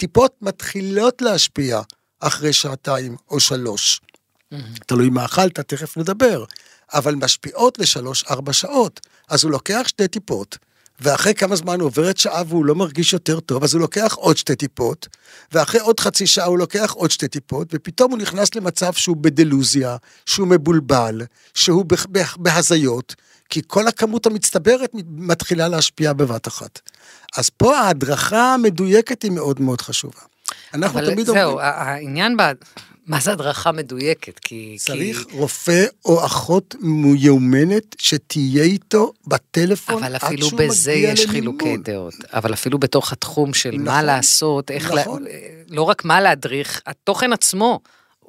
טיפות 0.00 0.34
מתחילות 0.42 1.22
להשפיע 1.22 1.80
אחרי 2.20 2.52
שעתיים 2.52 3.16
או 3.30 3.40
שלוש. 3.40 4.00
תלוי 4.86 5.08
מה 5.10 5.24
אכלת, 5.24 5.60
תכף 5.60 5.96
נדבר. 5.96 6.44
אבל 6.94 7.14
משפיעות 7.14 7.78
לשלוש-ארבע 7.78 8.52
שעות. 8.52 9.00
אז 9.28 9.44
הוא 9.44 9.52
לוקח 9.52 9.82
שתי 9.86 10.08
טיפות, 10.08 10.58
ואחרי 11.02 11.34
כמה 11.34 11.56
זמן 11.56 11.80
עוברת 11.80 12.16
שעה 12.16 12.42
והוא 12.48 12.64
לא 12.64 12.74
מרגיש 12.74 13.12
יותר 13.12 13.40
טוב, 13.40 13.64
אז 13.64 13.74
הוא 13.74 13.80
לוקח 13.80 14.14
עוד 14.14 14.36
שתי 14.36 14.56
טיפות, 14.56 15.08
ואחרי 15.52 15.80
עוד 15.80 16.00
חצי 16.00 16.26
שעה 16.26 16.46
הוא 16.46 16.58
לוקח 16.58 16.92
עוד 16.92 17.10
שתי 17.10 17.28
טיפות, 17.28 17.68
ופתאום 17.72 18.10
הוא 18.10 18.18
נכנס 18.18 18.54
למצב 18.54 18.92
שהוא 18.92 19.16
בדלוזיה, 19.20 19.96
שהוא 20.26 20.46
מבולבל, 20.48 21.22
שהוא 21.54 21.84
בה- 21.84 21.96
בה- 22.08 22.22
בהזיות, 22.36 23.14
כי 23.50 23.60
כל 23.66 23.86
הכמות 23.88 24.26
המצטברת 24.26 24.90
מתחילה 25.10 25.68
להשפיע 25.68 26.12
בבת 26.12 26.48
אחת. 26.48 26.80
אז 27.36 27.50
פה 27.50 27.78
ההדרכה 27.78 28.54
המדויקת 28.54 29.22
היא 29.22 29.30
מאוד 29.30 29.60
מאוד 29.60 29.80
חשובה. 29.80 30.20
אנחנו 30.74 31.00
תמיד 31.00 31.26
זהו, 31.26 31.34
אומרים, 31.34 31.58
ה- 31.58 31.70
העניין 31.70 32.36
ב... 32.36 32.42
מה 33.06 33.20
זה 33.20 33.32
הדרכה 33.32 33.72
מדויקת? 33.72 34.38
כי... 34.38 34.76
צריך 34.80 35.24
כי... 35.28 35.36
רופא 35.36 35.84
או 36.04 36.26
אחות 36.26 36.74
מיומנת 36.80 37.96
שתהיה 37.98 38.64
איתו 38.64 39.12
בטלפון 39.26 40.04
אבל 40.04 40.14
עד 40.14 40.24
אפילו 40.24 40.46
שהוא 40.46 40.60
בזה 40.60 40.92
מגיע 40.92 41.10
יש 41.10 41.26
למימון. 41.26 41.58
חילוקי 41.58 41.76
דעות. 41.76 42.14
אבל 42.32 42.52
אפילו 42.52 42.78
בתוך 42.78 43.12
התחום 43.12 43.54
של 43.54 43.78
מה 43.78 43.92
נכון, 43.92 44.04
לעשות, 44.04 44.70
איך... 44.70 44.90
נכון. 44.92 45.22
לה... 45.22 45.30
לא 45.68 45.82
רק 45.82 46.04
מה 46.04 46.20
להדריך, 46.20 46.80
התוכן 46.86 47.32
עצמו 47.32 47.80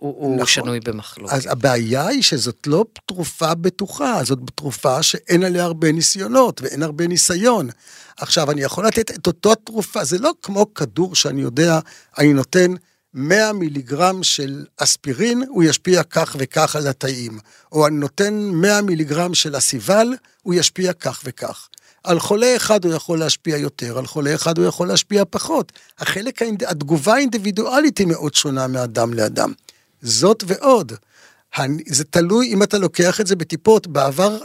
הוא, 0.02 0.16
הוא 0.18 0.36
נכון. 0.36 0.48
שנוי 0.48 0.80
במחלוקת. 0.80 1.34
אז 1.34 1.48
הבעיה 1.52 2.08
היא 2.08 2.22
שזאת 2.22 2.68
לא 2.68 2.86
תרופה 3.06 3.56
בטוחה, 3.56 4.24
זאת 4.24 4.40
תרופה 4.56 5.04
שאין 5.04 5.44
עליה 5.44 5.64
הרבה 5.64 5.92
ניסיונות 5.92 6.62
ואין 6.62 6.84
הרבה 6.84 7.08
ניסיון. 7.08 7.70
עכשיו, 8.18 8.52
אני 8.52 8.62
יכול 8.62 8.88
לתת 8.88 9.12
את 9.12 9.28
אותו 9.28 9.56
תרופה, 9.56 10.04
זה 10.04 10.18
לא 10.18 10.32
כמו 10.42 10.74
כדור 10.74 11.16
שאני 11.16 11.42
יודע, 11.42 11.80
אני 12.18 12.34
נותן 12.34 12.74
100 13.14 13.54
מיליגרם 13.54 14.24
של 14.24 14.66
אספירין, 14.78 15.44
הוא 15.50 15.64
ישפיע 15.64 16.04
כך 16.04 16.36
וכך 16.40 16.76
על 16.76 16.88
התאים. 16.88 17.40
או 17.72 17.88
אני 17.88 17.96
נותן 17.96 18.34
100 18.54 18.82
מיליגרם 18.82 19.34
של 19.34 19.58
אסיבל, 19.58 20.08
הוא 20.42 20.54
ישפיע 20.54 20.94
כך 20.94 21.22
וכך. 21.24 21.68
על 22.04 22.20
חולה 22.20 22.56
אחד 22.56 22.86
הוא 22.86 22.94
יכול 22.94 23.20
להשפיע 23.20 23.58
יותר, 23.58 23.98
על 23.98 24.06
חולה 24.06 24.36
אחד 24.36 24.58
הוא 24.58 24.66
יכול 24.66 24.88
להשפיע 24.88 25.24
פחות. 25.30 25.72
החלק. 26.00 26.42
התגובה 26.68 27.14
האינדיבידואלית 27.14 27.98
היא 27.98 28.08
מאוד 28.08 28.34
שונה 28.34 28.68
מאדם 28.68 29.14
לאדם. 29.14 29.54
זאת 30.02 30.44
ועוד. 30.48 30.94
זה 31.88 32.04
תלוי 32.04 32.54
אם 32.54 32.64
אתה 32.64 32.78
לוקח 32.78 33.22
את 33.22 33.28
זה 33.28 33.36
בטיפות. 33.36 33.88
בעבר, 33.88 34.38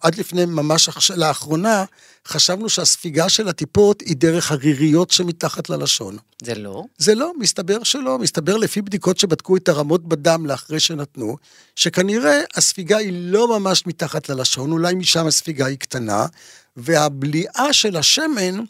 עד 0.00 0.14
לפני 0.14 0.44
ממש 0.44 0.88
לאחרונה, 1.16 1.84
חשבנו 2.26 2.68
שהספיגה 2.68 3.28
של 3.28 3.48
הטיפות 3.48 4.00
היא 4.00 4.16
דרך 4.16 4.52
הריריות 4.52 5.10
שמתחת 5.10 5.70
ללשון. 5.70 6.16
זה 6.42 6.54
לא? 6.54 6.84
זה 6.98 7.14
לא, 7.14 7.32
מסתבר 7.38 7.82
שלא. 7.82 8.18
מסתבר 8.18 8.56
לפי 8.56 8.82
בדיקות 8.82 9.18
שבדקו 9.18 9.56
את 9.56 9.68
הרמות 9.68 10.08
בדם 10.08 10.46
לאחרי 10.46 10.80
שנתנו, 10.80 11.36
שכנראה 11.76 12.40
הספיגה 12.54 12.96
היא 12.96 13.12
לא 13.14 13.58
ממש 13.58 13.86
מתחת 13.86 14.28
ללשון, 14.28 14.72
אולי 14.72 14.94
משם 14.94 15.26
הספיגה 15.26 15.66
היא 15.66 15.78
קטנה, 15.78 16.26
והבליעה 16.76 17.72
של 17.72 17.96
השמן, 17.96 18.64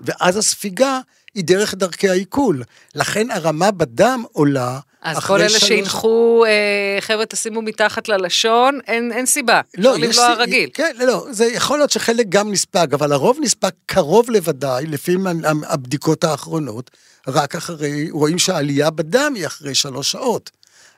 ואז 0.00 0.36
הספיגה, 0.36 1.00
היא 1.34 1.44
דרך 1.44 1.74
דרכי 1.74 2.08
העיכול. 2.08 2.62
לכן 2.94 3.30
הרמה 3.30 3.70
בדם 3.70 4.24
עולה, 4.32 4.80
אז 5.02 5.18
כל 5.18 5.40
אלה 5.40 5.48
שלוש- 5.48 5.68
שהנחו, 5.68 6.44
אה, 6.46 7.00
חבר'ה, 7.00 7.26
תשימו 7.26 7.62
מתחת 7.62 8.08
ללשון, 8.08 8.78
אין, 8.86 9.12
אין 9.12 9.26
סיבה. 9.26 9.60
לא, 9.76 9.90
יש... 9.98 10.02
לבלוע 10.18 10.34
סי- 10.36 10.42
רגיל. 10.42 10.70
כן, 10.74 10.92
לא, 10.98 11.06
לא, 11.06 11.26
זה 11.30 11.44
יכול 11.46 11.78
להיות 11.78 11.90
שחלק 11.90 12.26
גם 12.28 12.52
נספג, 12.52 12.94
אבל 12.94 13.12
הרוב 13.12 13.38
נספג 13.40 13.70
קרוב 13.86 14.30
לוודאי, 14.30 14.86
לפי 14.86 15.16
הבדיקות 15.68 16.24
האחרונות, 16.24 16.90
רק 17.28 17.54
אחרי, 17.56 18.10
רואים 18.10 18.38
שהעלייה 18.38 18.90
בדם 18.90 19.32
היא 19.36 19.46
אחרי 19.46 19.74
שלוש 19.74 20.10
שעות. 20.10 20.50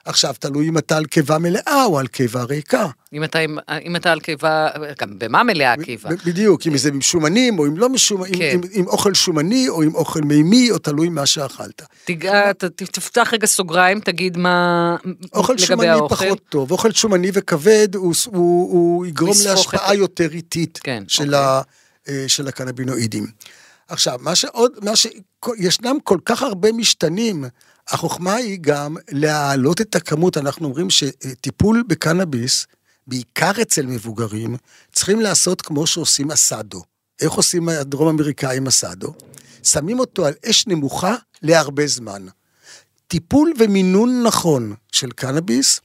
עכשיו, 0.04 0.34
תלוי 0.38 0.68
אם 0.68 0.78
אתה 0.78 0.96
על 0.96 1.04
קיבה 1.04 1.38
מלאה 1.38 1.84
או 1.84 1.98
על 1.98 2.06
קיבה 2.06 2.42
ריקה. 2.42 2.86
אם 3.12 3.24
אתה, 3.24 3.38
עם- 3.38 3.58
אם 3.84 3.96
אתה 3.96 4.12
על 4.12 4.20
קיבה, 4.20 4.68
גם 5.00 5.18
במה 5.18 5.42
מלאה 5.42 5.72
הקיבה? 5.72 6.10
בדיוק, 6.26 6.66
אם 6.66 6.76
זה 6.76 6.88
עם 6.88 7.00
שומנים 7.00 7.58
או 7.58 7.66
אם 7.66 7.76
לא 7.76 7.88
משומנים, 7.88 8.34
כן. 8.38 8.50
עם, 8.54 8.60
עם 8.72 8.86
אוכל 8.86 9.14
שומני 9.14 9.68
או 9.68 9.82
עם 9.82 9.94
אוכל 9.94 10.20
מימי, 10.20 10.70
או 10.70 10.78
תלוי 10.78 11.08
מה 11.08 11.26
שאכלת. 11.26 11.82
תיגע, 12.04 12.52
ת- 12.52 12.64
תפתח 12.64 13.30
רגע 13.32 13.46
סוגריים, 13.46 14.00
תגיד 14.00 14.36
מה 14.36 14.96
אוכל 15.34 15.52
לגבי 15.52 15.66
שומני 15.66 15.88
האוכל. 15.88 16.14
פחות 16.26 16.40
טוב, 16.48 16.70
אוכל 16.70 16.92
שומני 16.92 17.30
וכבד 17.34 17.88
הוא, 17.94 18.14
הוא, 18.26 18.72
הוא 18.72 19.06
יגרום 19.06 19.34
להשפעה 19.44 19.92
את- 19.92 19.98
יותר 19.98 20.28
איטית 20.32 20.78
כן, 20.82 21.02
של, 21.08 21.24
אוקיי. 21.34 21.38
ה, 21.38 21.60
אה, 22.08 22.24
של 22.28 22.48
הקנבינואידים. 22.48 23.26
עכשיו, 23.88 24.18
מה 24.20 24.34
שעוד, 24.34 24.72
מה 24.82 24.96
ש... 24.96 25.06
ישנם 25.58 25.96
כל 26.04 26.18
כך 26.24 26.42
הרבה 26.42 26.72
משתנים, 26.72 27.44
החוכמה 27.88 28.34
היא 28.34 28.58
גם 28.60 28.96
להעלות 29.10 29.80
את 29.80 29.94
הכמות, 29.94 30.36
אנחנו 30.36 30.66
אומרים 30.66 30.90
שטיפול 30.90 31.82
בקנאביס, 31.88 32.66
בעיקר 33.06 33.50
אצל 33.62 33.86
מבוגרים, 33.86 34.56
צריכים 34.92 35.20
לעשות 35.20 35.62
כמו 35.62 35.86
שעושים 35.86 36.30
אסדו. 36.30 36.82
איך 37.20 37.32
עושים 37.32 37.68
הדרום 37.68 38.08
אמריקאים 38.08 38.66
אסדו? 38.66 39.14
שמים 39.62 39.98
אותו 39.98 40.26
על 40.26 40.34
אש 40.50 40.66
נמוכה 40.66 41.14
להרבה 41.42 41.86
זמן. 41.86 42.26
טיפול 43.08 43.52
ומינון 43.58 44.22
נכון 44.22 44.74
של 44.92 45.10
קנאביס 45.10 45.80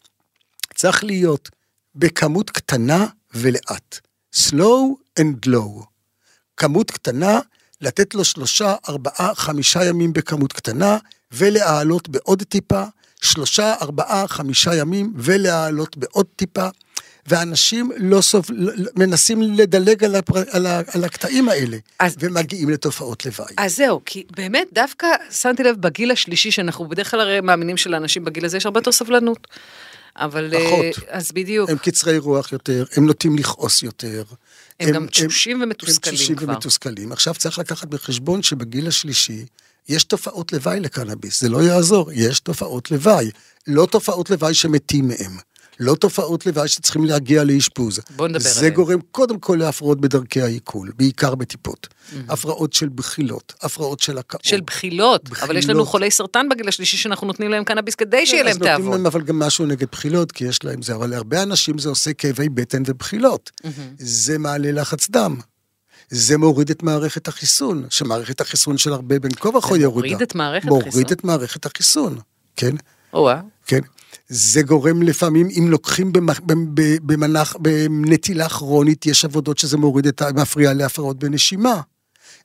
צריך 0.76 1.04
להיות 1.04 1.50
בכמות 1.96 2.50
קטנה 2.50 3.06
ולאט. 3.34 4.00
slow 4.36 4.96
and 5.20 5.48
low. 5.50 5.86
כמות 6.58 6.92
קטנה, 6.92 7.40
לתת 7.82 8.16
לו 8.16 8.26
שלושה, 8.26 8.76
ארבעה, 8.90 9.36
חמישה 9.36 9.86
ימים 9.86 10.14
בכמות 10.14 10.54
קטנה, 10.54 10.98
ולהעלות 11.36 12.10
בעוד 12.10 12.44
טיפה, 12.44 12.84
שלושה, 13.22 13.74
ארבעה, 13.82 14.28
חמישה 14.28 14.76
ימים, 14.76 15.14
ולהעלות 15.16 15.98
בעוד 15.98 16.26
טיפה. 16.36 16.68
ואנשים 17.28 17.92
לא 17.98 18.22
סוב... 18.22 18.46
מנסים 18.96 19.42
לדלג 19.42 20.04
על, 20.04 20.16
הפר... 20.16 20.44
על, 20.52 20.66
ה... 20.66 20.82
על 20.94 21.04
הקטעים 21.04 21.50
האלה, 21.50 21.78
אז- 22.00 22.16
ומגיעים 22.20 22.70
לתופעות 22.70 23.26
לוואי. 23.26 23.54
אז 23.58 23.76
זהו, 23.76 24.02
כי 24.06 24.24
באמת 24.36 24.68
דווקא 24.74 25.08
שמתי 25.32 25.64
לב 25.64 25.76
בגיל 25.82 26.12
השלישי, 26.12 26.52
שאנחנו 26.52 26.90
בדרך 26.90 27.12
כלל 27.12 27.20
הרי 27.20 27.42
מאמינים 27.42 27.78
שלאנשים 27.78 28.26
בגיל 28.26 28.46
הזה 28.46 28.58
יש 28.58 28.66
הרבה 28.66 28.80
יותר 28.80 28.92
סבלנות. 28.92 29.48
אבל... 30.16 30.54
אה, 30.54 30.60
פחות. 30.70 31.10
אז 31.10 31.32
בדיוק. 31.32 31.70
הם 31.70 31.78
קצרי 31.78 32.18
רוח 32.18 32.52
יותר, 32.52 32.86
הם 32.96 33.06
נוטים 33.06 33.38
לכעוס 33.38 33.84
יותר. 33.84 34.24
הם 34.80 34.92
גם 34.92 35.08
תשושים 35.08 35.62
ומתוסכלים 35.62 36.14
הם 36.14 36.18
תשושים 36.18 36.36
כבר. 36.36 36.54
ומתוסכלים. 36.54 37.12
עכשיו 37.12 37.34
צריך 37.34 37.60
לקחת 37.60 37.88
בחשבון 37.88 38.44
שבגיל 38.44 38.88
השלישי 38.88 39.46
יש 39.90 40.04
תופעות 40.04 40.54
לוואי 40.54 40.80
לקנאביס, 40.80 41.42
זה 41.42 41.50
לא 41.50 41.64
יעזור, 41.64 42.12
יש 42.12 42.40
תופעות 42.40 42.92
לוואי. 42.92 43.30
לא 43.68 43.88
תופעות 43.92 44.30
לוואי 44.30 44.54
שמתים 44.54 45.08
מהם. 45.08 45.38
לא 45.80 45.96
תופעות 45.96 46.46
לוואי 46.46 46.68
שצריכים 46.68 47.06
להגיע 47.06 47.44
לאשפוז. 47.44 48.00
בוא 48.16 48.28
נדבר 48.28 48.40
זה 48.40 48.60
עליהם. 48.60 48.74
גורם 48.74 49.00
קודם 49.12 49.40
כל 49.40 49.56
להפרעות 49.60 50.02
בדרכי 50.02 50.42
העיכול, 50.42 50.92
בעיקר 50.98 51.36
בטיפות. 51.36 51.88
הפרעות 52.30 52.74
של 52.74 52.90
בחילות, 52.90 53.54
הפרעות 53.62 54.00
של 54.00 54.18
הקאות. 54.18 54.44
של 54.44 54.62
בחילות, 54.62 55.30
אבל 55.42 55.58
יש 55.58 55.66
לנו 55.66 55.74
בחילות. 55.74 55.88
חולי 55.88 56.12
סרטן 56.12 56.50
בגיל 56.50 56.68
השלישי 56.68 56.98
שאנחנו 56.98 57.28
נותנים 57.28 57.52
להם 57.52 57.64
קנאביס 57.64 57.96
כדי 57.96 58.26
שיהיה 58.26 58.42
אז 58.42 58.48
להם 58.48 58.58
נותנים 58.58 58.76
תיאבון. 58.78 58.94
להם 58.98 59.06
אבל 59.06 59.22
גם 59.22 59.40
משהו 59.40 59.66
נגד 59.66 59.88
בחילות, 59.92 60.32
כי 60.32 60.46
יש 60.46 60.64
להם 60.64 60.82
זה, 60.82 60.96
אבל 60.96 61.10
להרבה 61.10 61.44
אנשים 61.44 61.78
זה 61.78 61.90
עושה 61.90 62.14
כאבי 62.14 62.50
בטן 62.50 62.84
ובחילות. 62.86 63.52
זה 64.00 64.38
מעלה 64.38 64.72
לחץ 64.72 65.10
דם. 65.10 65.36
זה 66.10 66.38
מוריד 66.38 66.70
את 66.70 66.84
מערכת 66.84 67.28
החיסון, 67.28 67.86
שמערכת 67.90 68.42
החיסון 68.42 68.78
של 68.78 68.94
הרבה 68.94 69.20
בין 69.20 69.32
כה 69.32 69.50
וכה 69.50 69.78
ירודה. 69.78 70.08
מוריד 70.08 70.22
את 70.22 70.36
מערכת 70.36 70.68
מוריד 70.68 70.88
החיסון? 70.88 71.04
את 71.12 71.24
מערכת 71.24 71.66
החיסון, 71.66 72.20
כן, 72.56 72.76
או-אה. 73.14 73.42
כן. 73.66 73.80
זה 74.28 74.62
גורם 74.62 75.02
לפעמים, 75.02 75.48
אם 75.60 75.68
לוקחים 75.70 76.14
במח, 76.14 76.40
במנח, 77.02 77.56
בנטילה 77.60 78.50
כרונית, 78.50 79.06
יש 79.06 79.26
עבודות 79.26 79.58
שזה 79.58 79.78
מוריד 79.78 80.08
את, 80.08 80.22
מפריע 80.22 80.74
להפרעות 80.74 81.20
בנשימה. 81.20 81.82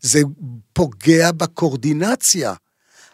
זה 0.00 0.23
פוגע 0.73 1.33
בקורדינציה. 1.33 2.55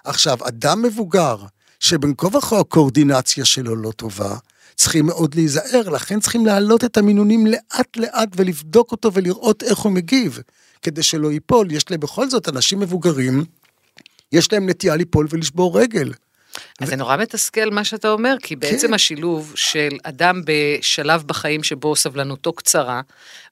עכשיו, 0.04 0.38
אדם 0.48 0.82
מבוגר, 0.82 1.36
שבין 1.80 2.14
כה 2.18 2.36
וכה 2.36 2.60
הקורדינציה 2.60 3.44
שלו 3.44 3.76
לא 3.76 3.90
טובה, 3.90 4.36
צריכים 4.76 5.06
מאוד 5.06 5.34
להיזהר, 5.34 5.88
לכן 5.88 6.20
צריכים 6.20 6.46
להעלות 6.46 6.84
את 6.84 6.96
המינונים 6.96 7.46
לאט 7.46 7.96
לאט 7.96 8.28
ולבדוק 8.36 8.92
אותו 8.92 9.12
ולראות 9.12 9.62
איך 9.62 9.78
הוא 9.78 9.92
מגיב, 9.92 10.40
כדי 10.82 11.02
שלא 11.02 11.32
ייפול. 11.32 11.72
יש 11.72 11.90
להם 11.90 12.00
בכל 12.00 12.30
זאת 12.30 12.48
אנשים 12.48 12.80
מבוגרים, 12.80 13.44
יש 14.32 14.52
להם 14.52 14.68
נטייה 14.68 14.96
ליפול 14.96 15.26
ולשבור 15.30 15.80
רגל. 15.80 16.12
אז 16.80 16.88
זה 16.88 16.96
נורא 16.96 17.16
מתסכל 17.16 17.70
מה 17.70 17.84
שאתה 17.84 18.08
אומר, 18.10 18.34
כי 18.42 18.56
בעצם 18.56 18.88
כן. 18.88 18.94
השילוב 18.94 19.52
של 19.56 19.88
אדם 20.02 20.42
בשלב 20.44 21.22
בחיים 21.26 21.62
שבו 21.62 21.96
סבלנותו 21.96 22.52
קצרה, 22.52 23.00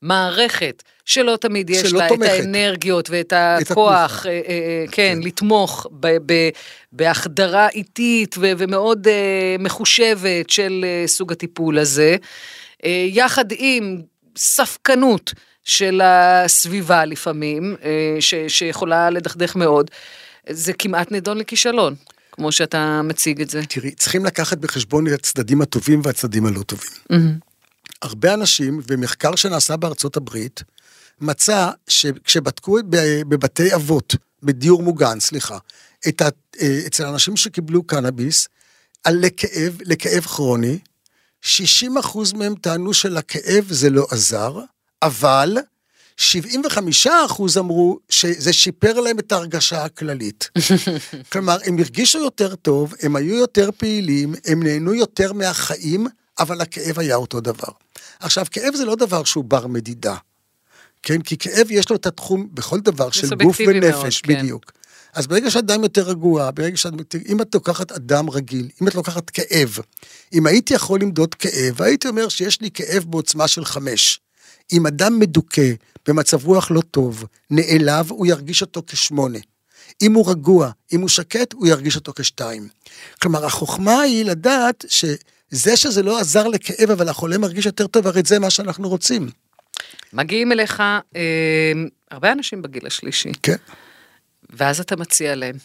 מערכת 0.02 0.82
שלא 1.04 1.36
תמיד 1.40 1.70
יש 1.70 1.78
שלא 1.78 1.98
לה 1.98 2.08
תומכת. 2.08 2.34
את 2.34 2.40
האנרגיות 2.40 3.10
ואת 3.10 3.32
את 3.32 3.70
הכוח, 3.70 4.12
התמיכה. 4.12 4.28
אה, 4.28 4.40
אה, 4.48 4.84
כן, 4.90 5.18
לתמוך 5.22 5.86
ב- 6.00 6.16
ב- 6.32 6.48
בהחדרה 6.92 7.68
איטית 7.68 8.34
ו- 8.38 8.52
ומאוד 8.58 9.08
אה, 9.08 9.56
מחושבת 9.58 10.50
של 10.50 10.84
אה, 10.84 11.06
סוג 11.06 11.32
הטיפול 11.32 11.78
הזה, 11.78 12.16
אה, 12.84 13.06
יחד 13.08 13.44
עם 13.58 14.00
ספקנות 14.36 15.32
של 15.64 16.00
הסביבה 16.04 17.04
לפעמים, 17.04 17.76
אה, 17.84 18.16
ש- 18.20 18.34
שיכולה 18.48 19.10
לדכדך 19.10 19.56
מאוד, 19.56 19.90
זה 20.50 20.72
כמעט 20.72 21.12
נידון 21.12 21.38
לכישלון, 21.38 21.94
כמו 22.34 22.52
שאתה 22.52 23.00
מציג 23.04 23.40
את 23.40 23.50
זה. 23.50 23.60
תראי, 23.68 23.90
צריכים 23.90 24.24
לקחת 24.24 24.58
בחשבון 24.58 25.06
את 25.06 25.12
הצדדים 25.12 25.62
הטובים 25.62 26.00
והצדדים 26.04 26.46
הלא 26.46 26.62
טובים. 26.62 26.90
הרבה 28.02 28.34
אנשים, 28.34 28.80
ומחקר 28.88 29.36
שנעשה 29.36 29.76
בארצות 29.76 30.16
הברית, 30.16 30.62
מצא 31.20 31.70
שכשבדקו 31.88 32.78
בבתי 33.28 33.74
אבות, 33.74 34.14
בדיור 34.42 34.82
מוגן, 34.82 35.20
סליחה, 35.20 35.58
את 36.08 36.22
ה, 36.22 36.28
אה, 36.60 36.80
אצל 36.86 37.06
אנשים 37.06 37.36
שקיבלו 37.36 37.82
קנאביס, 37.82 38.48
על 39.04 39.18
לכאב, 39.20 39.78
לכאב 39.84 40.22
כרוני, 40.22 40.78
60% 41.42 42.34
מהם 42.34 42.54
טענו 42.54 42.94
שלכאב 42.94 43.64
זה 43.68 43.90
לא 43.90 44.06
עזר, 44.10 44.58
אבל 45.02 45.58
75% 46.20 47.06
אמרו 47.58 47.98
שזה 48.08 48.52
שיפר 48.52 49.00
להם 49.00 49.18
את 49.18 49.32
ההרגשה 49.32 49.84
הכללית. 49.84 50.50
כלומר, 51.32 51.56
הם 51.64 51.78
הרגישו 51.78 52.18
יותר 52.18 52.54
טוב, 52.54 52.94
הם 53.02 53.16
היו 53.16 53.34
יותר 53.34 53.70
פעילים, 53.76 54.34
הם 54.46 54.62
נהנו 54.62 54.94
יותר 54.94 55.32
מהחיים, 55.32 56.06
אבל 56.38 56.60
הכאב 56.60 56.98
היה 56.98 57.16
אותו 57.16 57.40
דבר. 57.40 57.72
עכשיו, 58.20 58.46
כאב 58.50 58.74
זה 58.74 58.84
לא 58.84 58.94
דבר 58.94 59.24
שהוא 59.24 59.44
בר 59.44 59.66
מדידה. 59.66 60.16
כן? 61.02 61.22
כי 61.22 61.36
כאב 61.36 61.66
יש 61.70 61.90
לו 61.90 61.96
את 61.96 62.06
התחום 62.06 62.48
בכל 62.52 62.80
דבר 62.80 63.10
של 63.10 63.20
גוף 63.20 63.30
סובייקטיבי 63.30 63.80
מאוד, 63.80 63.94
ונפש, 63.94 64.20
כן. 64.20 64.38
בדיוק. 64.38 64.72
אז 65.14 65.26
ברגע 65.26 65.50
שאדם 65.50 65.82
יותר 65.82 66.02
רגוע, 66.02 66.50
ברגע 66.50 66.76
שאת, 66.76 67.14
אם 67.28 67.40
את 67.40 67.54
לוקחת 67.54 67.92
אדם 67.92 68.30
רגיל, 68.30 68.68
אם 68.82 68.88
את 68.88 68.94
לוקחת 68.94 69.30
כאב, 69.30 69.78
אם 70.32 70.46
הייתי 70.46 70.74
יכול 70.74 71.00
למדוד 71.00 71.34
כאב, 71.34 71.82
הייתי 71.82 72.08
אומר 72.08 72.28
שיש 72.28 72.60
לי 72.60 72.70
כאב 72.70 73.04
בעוצמה 73.08 73.48
של 73.48 73.64
חמש. 73.64 74.20
אם 74.72 74.86
אדם 74.86 75.18
מדוכא, 75.18 75.72
במצב 76.08 76.46
רוח 76.46 76.70
לא 76.70 76.80
טוב, 76.80 77.24
נעלב, 77.50 78.10
הוא 78.10 78.26
ירגיש 78.26 78.62
אותו 78.62 78.82
כשמונה. 78.86 79.38
אם 80.02 80.14
הוא 80.14 80.30
רגוע, 80.30 80.70
אם 80.92 81.00
הוא 81.00 81.08
שקט, 81.08 81.52
הוא 81.52 81.66
ירגיש 81.66 81.96
אותו 81.96 82.12
כשתיים. 82.16 82.68
כלומר, 83.22 83.46
החוכמה 83.46 84.00
היא 84.00 84.24
לדעת 84.24 84.84
שזה 84.88 85.76
שזה 85.76 86.02
לא 86.02 86.20
עזר 86.20 86.48
לכאב, 86.48 86.90
אבל 86.90 87.08
החולה 87.08 87.38
מרגיש 87.38 87.66
יותר 87.66 87.86
טוב, 87.86 88.06
הרי 88.06 88.22
זה 88.26 88.38
מה 88.38 88.50
שאנחנו 88.50 88.88
רוצים. 88.88 89.30
מגיעים 90.12 90.52
אליך 90.52 90.80
אה, 91.16 91.72
הרבה 92.10 92.32
אנשים 92.32 92.62
בגיל 92.62 92.86
השלישי, 92.86 93.32
כן. 93.42 93.56
ואז 94.50 94.80
אתה 94.80 94.96
מציע 94.96 95.34
להם. 95.34 95.56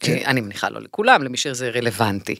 כן. 0.00 0.12
אה, 0.12 0.24
אני 0.26 0.40
מניחה 0.40 0.70
לא 0.70 0.80
לכולם, 0.80 1.22
למי 1.22 1.36
שזה 1.36 1.70
רלוונטי. 1.70 2.36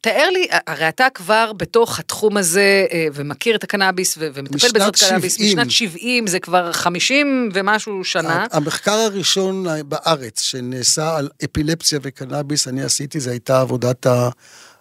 תאר 0.00 0.30
לי, 0.32 0.46
הרי 0.66 0.88
אתה 0.88 1.06
כבר 1.14 1.52
בתוך 1.52 1.98
התחום 1.98 2.36
הזה 2.36 2.86
אה, 2.92 3.06
ומכיר 3.14 3.56
את 3.56 3.64
הקנאביס 3.64 4.18
ומטפל 4.20 4.68
בזאת 4.74 4.96
קנאביס 4.96 5.34
70. 5.34 5.58
משנת 5.58 5.70
70, 5.70 6.26
זה 6.26 6.40
כבר 6.40 6.72
50 6.72 7.48
ומשהו 7.54 8.04
שנה. 8.04 8.46
המחקר 8.52 8.92
הראשון 8.92 9.66
בארץ 9.86 10.40
שנעשה 10.40 11.16
על 11.16 11.28
אפילפסיה 11.44 11.98
וקנאביס, 12.02 12.68
אני 12.68 12.82
עשיתי, 12.82 13.20
זו 13.20 13.30
הייתה 13.30 13.60
עבודת 13.60 14.06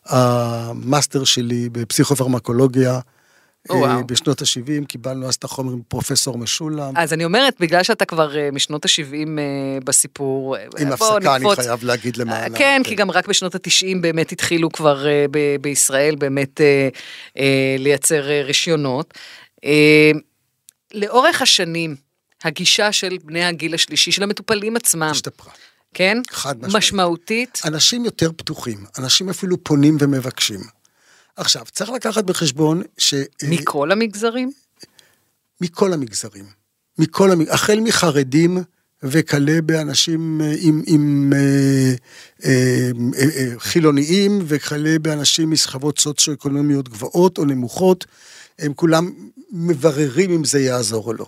המאסטר 0.05 1.23
שלי 1.23 1.69
בפסיכופרמקולוגיה. 1.71 2.99
וואו. 3.69 4.07
בשנות 4.07 4.41
ה-70 4.41 4.85
קיבלנו 4.85 5.27
אז 5.27 5.35
את 5.35 5.43
החומר 5.43 5.73
עם 5.73 5.81
פרופסור 5.87 6.37
משולם. 6.37 6.93
אז 6.97 7.13
אני 7.13 7.25
אומרת, 7.25 7.55
בגלל 7.59 7.83
שאתה 7.83 8.05
כבר 8.05 8.37
אה, 8.37 8.49
משנות 8.51 8.85
ה-70 8.85 9.27
בסיפור, 9.83 10.57
אה, 10.57 10.65
עם 10.79 10.91
הפסקה 10.91 11.35
אני. 11.35 11.45
חייב 11.55 11.83
להגיד 11.83 12.17
למעלה. 12.17 12.43
אה, 12.43 12.57
כן, 12.57 12.81
כי 12.83 12.95
גם 12.95 13.11
רק 13.11 13.27
בשנות 13.27 13.55
ה-90 13.55 13.97
באמת 14.01 14.31
התחילו 14.31 14.71
כבר 14.71 15.07
אה, 15.07 15.25
בישראל 15.61 16.15
באמת 16.15 16.61
אה, 16.61 16.89
אה, 17.37 17.75
לייצר 17.79 18.29
אה, 18.29 18.41
רישיונות. 18.43 19.13
אה, 19.65 20.11
לאורך 20.93 21.41
השנים, 21.41 21.95
הגישה 22.43 22.91
של 22.91 23.17
בני 23.23 23.45
הגיל 23.45 23.73
השלישי, 23.73 24.11
של 24.11 24.23
המטופלים 24.23 24.75
עצמם, 24.75 25.03
השתפרה. 25.03 25.53
כן? 25.93 26.17
חד 26.31 26.57
משמעית. 26.57 26.75
משמעותית. 26.75 27.61
אנשים 27.65 28.05
יותר 28.05 28.31
פתוחים, 28.37 28.85
אנשים 28.97 29.29
אפילו 29.29 29.63
פונים 29.63 29.97
ומבקשים. 29.99 30.59
עכשיו, 31.37 31.65
צריך 31.71 31.89
לקחת 31.89 32.23
בחשבון 32.23 32.81
ש... 32.97 33.13
אה, 33.13 33.23
מכל 33.43 33.91
המגזרים? 33.91 34.51
מכל 35.61 35.93
המגזרים. 35.93 36.45
מכל 36.97 37.31
המג... 37.31 37.49
החל 37.49 37.79
מחרדים 37.79 38.57
וכלה 39.03 39.61
באנשים 39.61 40.41
אה, 40.41 40.53
עם, 40.59 40.81
עם 40.87 41.33
אה, 41.35 41.93
אה, 42.45 42.91
אה, 43.15 43.23
אה, 43.23 43.59
חילוניים 43.59 44.39
וכלה 44.45 44.99
באנשים 44.99 45.51
משכבות 45.51 45.99
סוציו-אקונומיות 45.99 46.89
גבוהות 46.89 47.37
או 47.37 47.45
נמוכות, 47.45 48.05
הם 48.59 48.73
כולם 48.73 49.09
מבררים 49.51 50.31
אם 50.31 50.43
זה 50.43 50.59
יעזור 50.59 51.07
או 51.07 51.13
לא. 51.13 51.25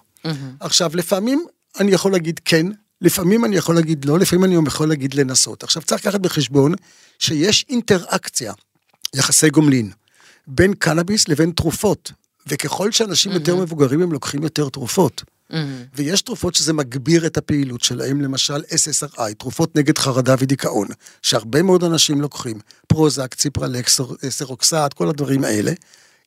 עכשיו, 0.60 0.92
לפעמים 0.94 1.46
אני 1.80 1.92
יכול 1.92 2.12
להגיד 2.12 2.40
כן, 2.46 2.66
לפעמים 3.02 3.46
אני 3.46 3.56
יכול 3.56 3.76
להגיד 3.76 4.06
לא, 4.06 4.20
לפעמים 4.20 4.46
אני 4.46 4.68
יכול 4.68 4.90
להגיד 4.90 5.14
לנסות. 5.14 5.64
עכשיו, 5.64 5.82
צריך 5.82 6.02
לקחת 6.06 6.20
בחשבון 6.20 6.74
שיש 7.20 7.66
אינטראקציה, 7.70 8.54
יחסי 9.14 9.50
גומלין, 9.50 9.92
בין 10.48 10.74
קנאביס 10.74 11.28
לבין 11.28 11.52
תרופות, 11.52 12.12
וככל 12.48 12.92
שאנשים 12.92 13.32
יותר 13.32 13.56
מבוגרים 13.56 14.02
הם 14.02 14.12
לוקחים 14.12 14.44
יותר 14.44 14.70
תרופות. 14.70 15.24
ויש 15.96 16.22
תרופות 16.22 16.56
שזה 16.56 16.74
מגביר 16.74 17.26
את 17.26 17.38
הפעילות 17.38 17.82
שלהם, 17.82 18.22
למשל 18.22 18.58
SSRI, 18.58 19.34
תרופות 19.38 19.76
נגד 19.76 19.98
חרדה 19.98 20.36
ודיכאון, 20.40 20.88
שהרבה 21.22 21.62
מאוד 21.62 21.84
אנשים 21.84 22.22
לוקחים, 22.22 22.60
פרוזק, 22.88 23.34
ציפרלקס, 23.34 24.02
סרוקסט, 24.30 24.94
כל 24.96 25.10
הדברים 25.10 25.44
האלה, 25.44 25.72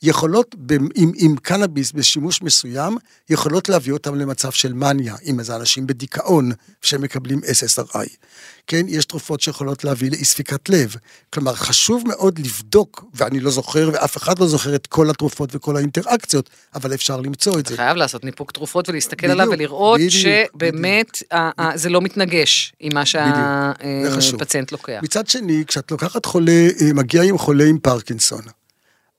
יכולות, 0.03 0.55
ב- 0.67 0.73
עם, 0.95 1.13
עם 1.17 1.37
קנאביס 1.37 1.93
בשימוש 1.93 2.43
מסוים, 2.43 2.97
יכולות 3.31 3.69
להביא 3.69 3.93
אותם 3.93 4.15
למצב 4.15 4.51
של 4.51 4.73
מניה, 4.73 5.15
עם 5.23 5.41
איזה 5.41 5.57
אנשים 5.57 5.87
בדיכאון 5.87 6.53
שמקבלים 6.83 7.39
SSRI. 7.39 8.09
כן, 8.67 8.87
יש 8.89 9.05
תרופות 9.05 9.41
שיכולות 9.41 9.85
להביא 9.85 10.11
לאי 10.11 10.25
ספיקת 10.25 10.69
לב. 10.69 10.95
כלומר, 11.35 11.55
חשוב 11.55 12.03
מאוד 12.07 12.39
לבדוק, 12.39 13.05
ואני 13.15 13.41
לא 13.41 13.51
זוכר, 13.51 13.91
ואף 13.93 14.17
אחד 14.17 14.39
לא 14.39 14.47
זוכר 14.47 14.75
את 14.75 14.87
כל 14.87 15.11
התרופות 15.11 15.51
וכל 15.55 15.77
האינטראקציות, 15.77 16.51
אבל 16.75 16.95
אפשר 16.95 17.21
למצוא 17.21 17.59
את 17.59 17.67
זה. 17.67 17.77
חייב 17.77 17.97
לעשות 17.97 18.25
ניפוק 18.25 18.53
תרופות 18.53 18.89
ולהסתכל 18.89 19.27
בדיוק, 19.27 19.41
עליו 19.41 19.53
ולראות 19.53 20.01
בדיוק, 20.01 20.13
שבאמת 20.57 21.23
ה- 21.33 21.63
ה- 21.63 21.77
זה 21.79 21.89
לא 21.89 22.01
מתנגש 22.01 22.73
עם 22.81 22.95
מה 22.95 23.03
זה. 24.15 24.21
שהפציינט 24.21 24.73
לוקח. 24.73 25.01
מצד 25.03 25.27
שני, 25.27 25.65
כשאת 25.67 25.91
לוקחת 25.91 26.27
חולה, 26.27 26.53
אה, 26.81 26.93
מגיעה 26.95 27.25
עם 27.25 27.39
חולה 27.39 27.65
עם 27.65 27.79
פרקינסון, 27.79 28.41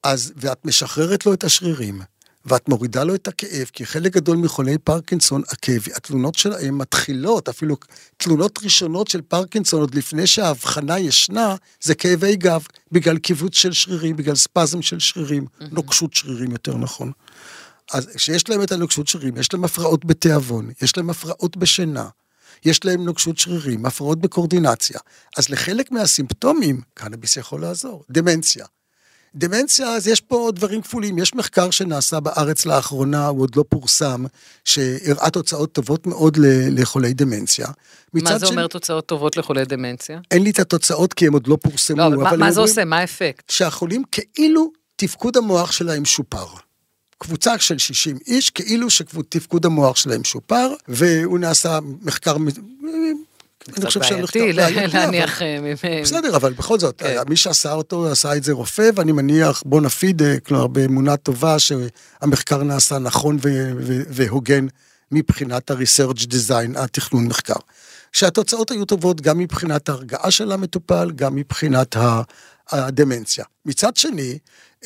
אז, 0.04 0.34
ואת 0.36 0.66
משחררת 0.66 1.26
לו 1.26 1.34
את 1.34 1.44
השרירים, 1.44 2.02
ואת 2.46 2.70
מורידה 2.70 3.04
לו 3.04 3.16
את 3.16 3.28
הכאב, 3.28 3.70
כי 3.74 3.86
חלק 3.86 4.14
גדול 4.14 4.38
מחולי 4.38 4.78
פרקינסון, 4.78 5.42
הכאב, 5.50 5.82
התלונות 5.96 6.36
שלהם 6.36 6.78
מתחילות, 6.78 7.50
אפילו 7.50 7.76
תלונות 8.18 8.60
ראשונות 8.64 9.08
של 9.08 9.22
פרקינסון, 9.22 9.80
עוד 9.82 9.96
לפני 9.96 10.28
שההבחנה 10.28 11.00
ישנה, 11.00 11.56
זה 11.82 11.96
כאבי 11.96 12.36
גב, 12.36 12.66
בגלל 12.92 13.18
קיבוץ 13.18 13.56
של 13.56 13.74
שרירים, 13.74 14.16
בגלל 14.16 14.36
ספזם 14.36 14.82
של 14.82 15.00
שרירים, 15.00 15.46
נוקשות 15.72 16.14
שרירים 16.14 16.52
יותר 16.52 16.78
נכון. 16.78 17.12
אז 17.94 18.08
כשיש 18.16 18.50
להם 18.50 18.62
את 18.62 18.72
הנוקשות 18.72 19.08
שרירים, 19.08 19.38
יש 19.38 19.54
להם 19.54 19.64
הפרעות 19.64 20.06
בתיאבון, 20.06 20.72
יש 20.82 20.98
להם 20.98 21.10
הפרעות 21.10 21.58
בשינה, 21.58 22.10
יש 22.66 22.86
להם 22.86 23.06
נוקשות 23.06 23.38
שרירים, 23.38 23.86
הפרעות 23.86 24.22
בקורדינציה. 24.22 25.00
אז 25.38 25.50
לחלק 25.50 25.92
מהסימפטומים, 25.92 26.82
קנאביס 26.94 27.38
יכול 27.38 27.62
לעזור. 27.62 28.04
דמנציה. 28.10 28.66
דמנציה, 29.36 29.88
אז 29.88 30.08
יש 30.08 30.22
פה 30.22 30.52
דברים 30.56 30.82
כפולים. 30.82 31.18
יש 31.18 31.36
מחקר 31.36 31.70
שנעשה 31.72 32.20
בארץ 32.20 32.66
לאחרונה, 32.66 33.28
הוא 33.28 33.42
עוד 33.42 33.56
לא 33.56 33.64
פורסם, 33.70 34.26
שהראה 34.66 35.30
תוצאות 35.30 35.72
טובות 35.72 36.08
מאוד 36.08 36.38
ל- 36.38 36.82
לחולי 36.82 37.14
דמנציה. 37.14 37.68
מה 38.14 38.40
זה 38.40 38.46
אומר 38.46 38.68
תוצאות 38.68 39.06
טובות 39.06 39.38
לחולי 39.38 39.66
דמנציה? 39.66 40.20
אין 40.32 40.44
לי 40.44 40.50
את 40.50 40.60
התוצאות 40.60 41.14
כי 41.14 41.28
הם 41.28 41.34
עוד 41.34 41.48
לא 41.48 41.58
פורסמו. 41.64 41.98
לא, 41.98 42.06
אבל 42.06 42.18
מה- 42.18 42.30
הם 42.30 42.40
מה 42.40 42.52
זה 42.52 42.60
עושה? 42.62 42.86
מה 42.86 42.98
האפקט? 42.98 43.50
שהחולים 43.50 44.04
כאילו 44.34 44.72
תפקוד 44.96 45.38
המוח 45.38 45.72
שלהם 45.72 46.06
שופר. 46.06 46.46
קבוצה 47.18 47.60
של 47.60 47.78
60 47.78 48.18
איש, 48.28 48.50
כאילו 48.50 48.90
שתפקוד 48.90 49.66
המוח 49.66 49.96
שלהם 49.96 50.24
שופר, 50.24 50.74
והוא 50.88 51.40
נעשה 51.40 51.80
מחקר... 52.02 52.38
אני 53.78 53.86
חושב 53.86 54.00
בעייתי 54.00 54.52
אבל- 54.52 54.88
להניח... 54.94 55.42
אה, 55.42 56.02
בסדר, 56.04 56.36
אבל 56.36 56.54
בכל 56.54 56.80
זאת, 56.80 57.00
כן. 57.02 57.18
מי 57.30 57.36
שעשה 57.36 57.74
אותו, 57.74 58.12
עשה 58.12 58.36
את 58.36 58.44
זה 58.44 58.52
רופא, 58.54 58.90
ואני 58.96 59.12
מניח, 59.12 59.64
בונה 59.66 59.90
פידה, 59.90 60.40
כלומר, 60.40 60.68
באמונה 60.68 61.18
טובה 61.18 61.56
שהמחקר 61.60 62.64
נעשה 62.64 63.00
נכון 63.00 63.38
והוגן 64.08 64.66
מבחינת 65.12 65.72
ה-research 65.72 66.22
design, 66.28 66.80
התכנון 66.80 67.28
מחקר. 67.28 67.54
שהתוצאות 68.14 68.72
היו 68.72 68.86
טובות 68.86 69.22
גם 69.22 69.38
מבחינת 69.38 69.90
ההרגעה 69.90 70.32
של 70.32 70.52
המטופל, 70.52 71.12
גם 71.16 71.36
מבחינת 71.36 71.96
הדמנציה. 72.70 73.46
מצד 73.66 73.98
שני, 73.98 74.32
אה, 74.32 74.38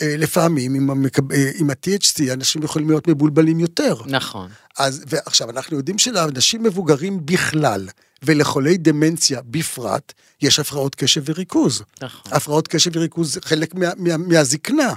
לפעמים 0.01 0.73
עם, 0.73 0.89
המקב... 0.89 1.31
אה, 1.31 1.51
עם 1.55 1.69
ה-THC 1.69 2.33
אנשים 2.33 2.63
יכולים 2.63 2.89
להיות 2.89 3.07
מבולבלים 3.07 3.60
יותר. 3.60 3.95
נכון. 4.05 4.49
אז, 4.77 5.03
ועכשיו, 5.07 5.49
אנחנו 5.49 5.77
יודעים 5.77 5.97
שלאנשים 5.97 6.63
מבוגרים 6.63 7.25
בכלל, 7.25 7.88
ולחולי 8.23 8.77
דמנציה 8.77 9.41
בפרט, 9.45 10.13
יש 10.41 10.60
הפרעות 10.60 10.95
קשב 10.95 11.23
וריכוז. 11.25 11.83
נכון. 12.01 12.33
הפרעות 12.33 12.67
קשב 12.67 12.91
וריכוז 12.93 13.33
זה 13.33 13.39
חלק 13.41 13.75
מה, 13.75 13.88
מה, 13.97 14.17
מהזקנה. 14.17 14.93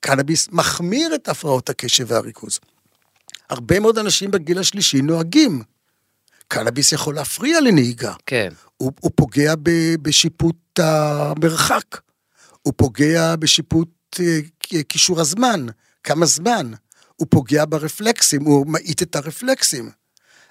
קנאביס 0.00 0.48
מחמיר 0.52 1.14
את 1.14 1.28
הפרעות 1.28 1.70
הקשב 1.70 2.04
והריכוז. 2.08 2.58
הרבה 3.50 3.80
מאוד 3.80 3.98
אנשים 3.98 4.30
בגיל 4.30 4.58
השלישי 4.58 5.02
נוהגים. 5.02 5.62
קנאביס 6.48 6.92
יכול 6.92 7.14
להפריע 7.14 7.60
לנהיגה. 7.60 8.12
כן. 8.26 8.52
הוא, 8.76 8.92
הוא 9.00 9.10
פוגע 9.14 9.54
ב, 9.62 9.70
בשיפוט 10.02 10.78
המרחק, 10.78 11.84
הוא 12.68 12.74
פוגע 12.76 13.36
בשיפוט 13.36 13.88
אה, 14.20 14.38
קישור 14.88 15.20
הזמן, 15.20 15.66
כמה 16.04 16.26
זמן, 16.26 16.72
הוא 17.16 17.26
פוגע 17.30 17.64
ברפלקסים, 17.68 18.44
הוא 18.44 18.66
מאיט 18.66 19.02
את 19.02 19.16
הרפלקסים. 19.16 19.90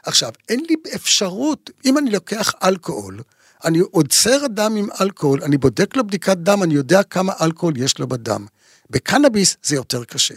עכשיו, 0.06 0.32
אין 0.50 0.64
לי 0.70 0.76
אפשרות, 0.96 1.70
אם 1.86 1.98
אני 1.98 2.12
לוקח 2.12 2.54
אלכוהול, 2.64 3.22
אני 3.66 3.80
עוצר 3.80 4.46
אדם 4.46 4.76
עם 4.76 4.88
אלכוהול, 5.02 5.44
אני 5.44 5.58
בודק 5.58 5.96
לו 5.96 6.08
בדיקת 6.08 6.38
דם, 6.38 6.64
אני 6.64 6.74
יודע 6.74 7.04
כמה 7.04 7.34
אלכוהול 7.42 7.78
יש 7.78 8.00
לו 8.00 8.08
בדם. 8.08 8.46
בקנאביס 8.90 9.58
זה 9.64 9.76
יותר 9.76 10.04
קשה. 10.04 10.36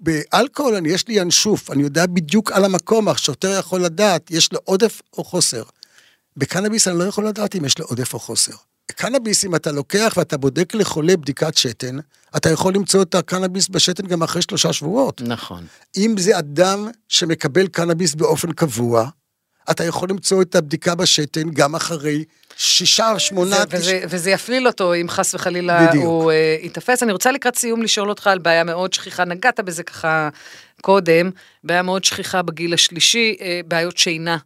באלכוהול 0.00 0.74
אני, 0.74 0.88
יש 0.88 1.08
לי 1.08 1.14
ינשוף, 1.14 1.70
אני 1.70 1.82
יודע 1.82 2.06
בדיוק 2.06 2.52
על 2.52 2.64
המקום, 2.64 3.08
השוטר 3.08 3.58
יכול 3.58 3.84
לדעת, 3.84 4.30
יש 4.30 4.52
לו 4.52 4.58
עודף 4.64 5.00
או 5.18 5.24
חוסר. 5.24 5.62
בקנאביס 6.36 6.88
אני 6.88 6.98
לא 6.98 7.04
יכול 7.04 7.28
לדעת 7.28 7.56
אם 7.56 7.64
יש 7.64 7.78
לו 7.78 7.84
עודף 7.84 8.14
או 8.14 8.18
חוסר. 8.18 8.54
קנאביס, 8.92 9.44
אם 9.44 9.54
אתה 9.54 9.72
לוקח 9.72 10.14
ואתה 10.16 10.36
בודק 10.36 10.74
לחולה 10.74 11.16
בדיקת 11.16 11.56
שתן, 11.56 11.96
אתה 12.36 12.50
יכול 12.50 12.74
למצוא 12.74 13.02
את 13.02 13.14
הקנאביס 13.14 13.68
בשתן 13.68 14.06
גם 14.06 14.22
אחרי 14.22 14.42
שלושה 14.42 14.72
שבועות. 14.72 15.22
נכון. 15.24 15.66
אם 15.96 16.14
זה 16.18 16.38
אדם 16.38 16.88
שמקבל 17.08 17.66
קנאביס 17.66 18.14
באופן 18.14 18.52
קבוע, 18.52 19.08
אתה 19.70 19.84
יכול 19.84 20.08
למצוא 20.10 20.42
את 20.42 20.54
הבדיקה 20.54 20.94
בשתן 20.94 21.50
גם 21.50 21.74
אחרי 21.74 22.24
שישה, 22.56 23.18
שמונה, 23.18 23.56
זה, 23.56 23.64
וזה, 23.70 24.00
וזה 24.08 24.30
יפליל 24.30 24.66
אותו 24.66 24.94
אם 24.94 25.06
חס 25.08 25.34
וחלילה 25.34 25.88
בדיוק. 25.88 26.04
הוא 26.04 26.32
אה, 26.32 26.56
ייתפס. 26.62 27.02
אני 27.02 27.12
רוצה 27.12 27.32
לקראת 27.32 27.56
סיום 27.56 27.82
לשאול 27.82 28.08
אותך 28.08 28.26
על 28.26 28.38
בעיה 28.38 28.64
מאוד 28.64 28.92
שכיחה, 28.92 29.24
נגעת 29.24 29.60
בזה 29.60 29.82
ככה 29.82 30.28
קודם, 30.82 31.30
בעיה 31.64 31.82
מאוד 31.82 32.04
שכיחה 32.04 32.42
בגיל 32.42 32.74
השלישי, 32.74 33.36
אה, 33.40 33.60
בעיות 33.68 33.98
שינה. 33.98 34.36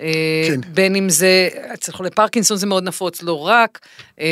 אה, 0.00 0.48
כן. 0.48 0.60
בין 0.74 0.96
אם 0.96 1.08
זה, 1.08 1.48
אצל 1.74 1.92
חולי 1.92 2.10
פרקינסון 2.10 2.56
זה 2.56 2.66
מאוד 2.66 2.84
נפוץ, 2.84 3.22
לא 3.22 3.40
רק. 3.46 3.78
אה, 4.20 4.26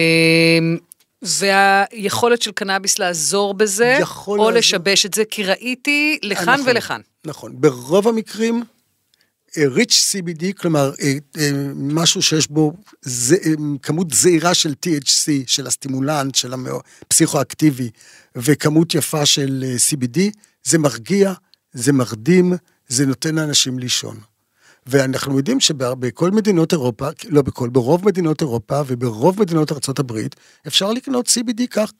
והיכולת 1.23 2.43
של 2.43 2.53
קנאביס 2.53 2.99
לעזור 2.99 3.55
בזה, 3.55 3.99
או 4.27 4.37
לעזור. 4.37 4.51
לשבש 4.51 5.07
את 5.07 5.15
זה, 5.15 5.25
כי 5.31 5.45
ראיתי 5.45 6.19
לכאן 6.23 6.55
נכון. 6.55 6.69
ולכאן. 6.69 7.01
נכון, 7.25 7.53
ברוב 7.55 8.09
המקרים, 8.09 8.65
אה, 9.59 9.65
rich 9.77 9.93
CBD, 9.93 10.53
כלומר, 10.57 10.93
אה, 11.03 11.13
אה, 11.39 11.51
משהו 11.77 12.23
שיש 12.23 12.49
בו 12.49 12.73
זה, 13.03 13.37
אה, 13.45 13.53
כמות 13.83 14.11
זעירה 14.11 14.55
של 14.55 14.75
THC, 14.87 15.31
של 15.47 15.67
הסטימולנט, 15.67 16.35
של 16.35 16.53
הפסיכואקטיבי, 17.03 17.91
וכמות 18.37 18.95
יפה 18.95 19.27
של 19.27 19.65
אה, 19.67 19.77
CBD, 19.91 20.21
זה 20.65 20.79
מרגיע, 20.79 21.33
זה 21.73 21.93
מרדים, 21.93 22.53
זה 22.89 23.07
נותן 23.07 23.35
לאנשים 23.35 23.79
לישון. 23.79 24.30
ואנחנו 24.91 25.37
יודעים 25.37 25.61
שבכל 25.61 26.31
מדינות 26.31 26.73
אירופה, 26.73 27.09
לא 27.29 27.43
בכל, 27.43 27.69
ברוב 27.69 28.07
מדינות 28.07 28.41
אירופה 28.41 28.81
וברוב 28.87 29.41
מדינות 29.41 29.99
הברית, 29.99 30.37
אפשר 30.67 30.93
לקנות 30.93 31.29
CBD 31.29 31.67
כך, 31.71 31.93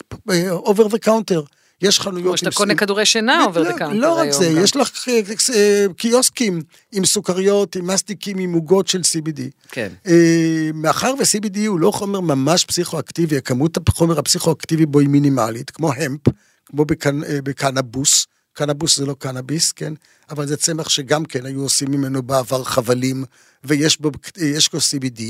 over 0.65 0.89
the 0.93 1.07
counter. 1.07 1.61
יש 1.83 2.01
חנויות... 2.01 2.27
כמו 2.27 2.37
שאתה 2.37 2.51
קונה 2.51 2.75
כדורי 2.75 3.07
שינה 3.07 3.45
עובר 3.45 3.63
לא, 3.63 3.71
לקאונטר 3.71 3.99
לא 3.99 4.13
רק 4.15 4.29
היום 4.29 4.33
זה. 4.33 4.61
יש 4.61 4.77
לך 4.77 5.09
אה, 5.09 5.21
אה, 5.55 5.87
קיוסקים 5.97 6.63
עם 6.93 7.05
סוכריות, 7.05 7.77
עם 7.77 7.87
מסטיקים, 7.87 8.39
עם 8.39 8.53
עוגות 8.53 8.89
של 8.89 9.01
CBD. 9.01 9.41
כן. 9.71 9.89
אה, 10.07 10.71
מאחר 10.75 11.15
ו-CBD 11.19 11.59
הוא 11.67 11.81
לא 11.81 11.91
חומר 11.91 12.21
ממש 12.21 12.65
פסיכואקטיבי, 12.65 13.37
הכמות 13.37 13.89
החומר 13.89 14.19
הפסיכואקטיבי 14.19 14.87
בו 14.87 14.99
היא 14.99 15.09
מינימלית, 15.09 15.71
כמו 15.71 15.93
המפ, 15.93 16.21
כמו 16.67 16.85
בקנ, 16.85 17.25
אה, 17.25 17.39
בקנבוס, 17.45 18.27
קנבוס 18.53 18.97
זה 18.97 19.07
לא 19.07 19.17
קנאביס, 19.19 19.73
כן? 19.73 19.93
אבל 20.31 20.47
זה 20.47 20.57
צמח 20.57 20.89
שגם 20.89 21.25
כן 21.25 21.47
היו 21.47 21.63
עושים 21.63 21.91
ממנו 21.91 22.23
בעבר 22.23 22.65
חבלים, 22.65 23.25
ויש 23.65 24.01
בו, 24.01 24.11
יש 24.37 24.73
בו 24.73 24.79
CBD. 24.79 25.23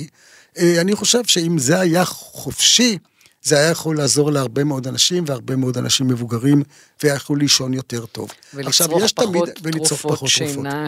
אה, 0.58 0.80
אני 0.80 0.94
חושב 0.94 1.24
שאם 1.24 1.58
זה 1.58 1.80
היה 1.80 2.04
חופשי, 2.04 2.98
זה 3.42 3.58
היה 3.58 3.70
יכול 3.70 3.96
לעזור 3.96 4.32
להרבה 4.32 4.64
מאוד 4.64 4.86
אנשים, 4.86 5.24
והרבה 5.26 5.56
מאוד 5.56 5.78
אנשים 5.78 6.08
מבוגרים, 6.08 6.62
ויכלו 7.02 7.36
לישון 7.36 7.74
יותר 7.74 8.06
טוב. 8.06 8.30
ולצרוך 8.54 9.12
פחות 9.14 9.48
ולצרוך 9.62 9.88
תרופות 9.88 10.12
פחות 10.12 10.28
שינה, 10.28 10.86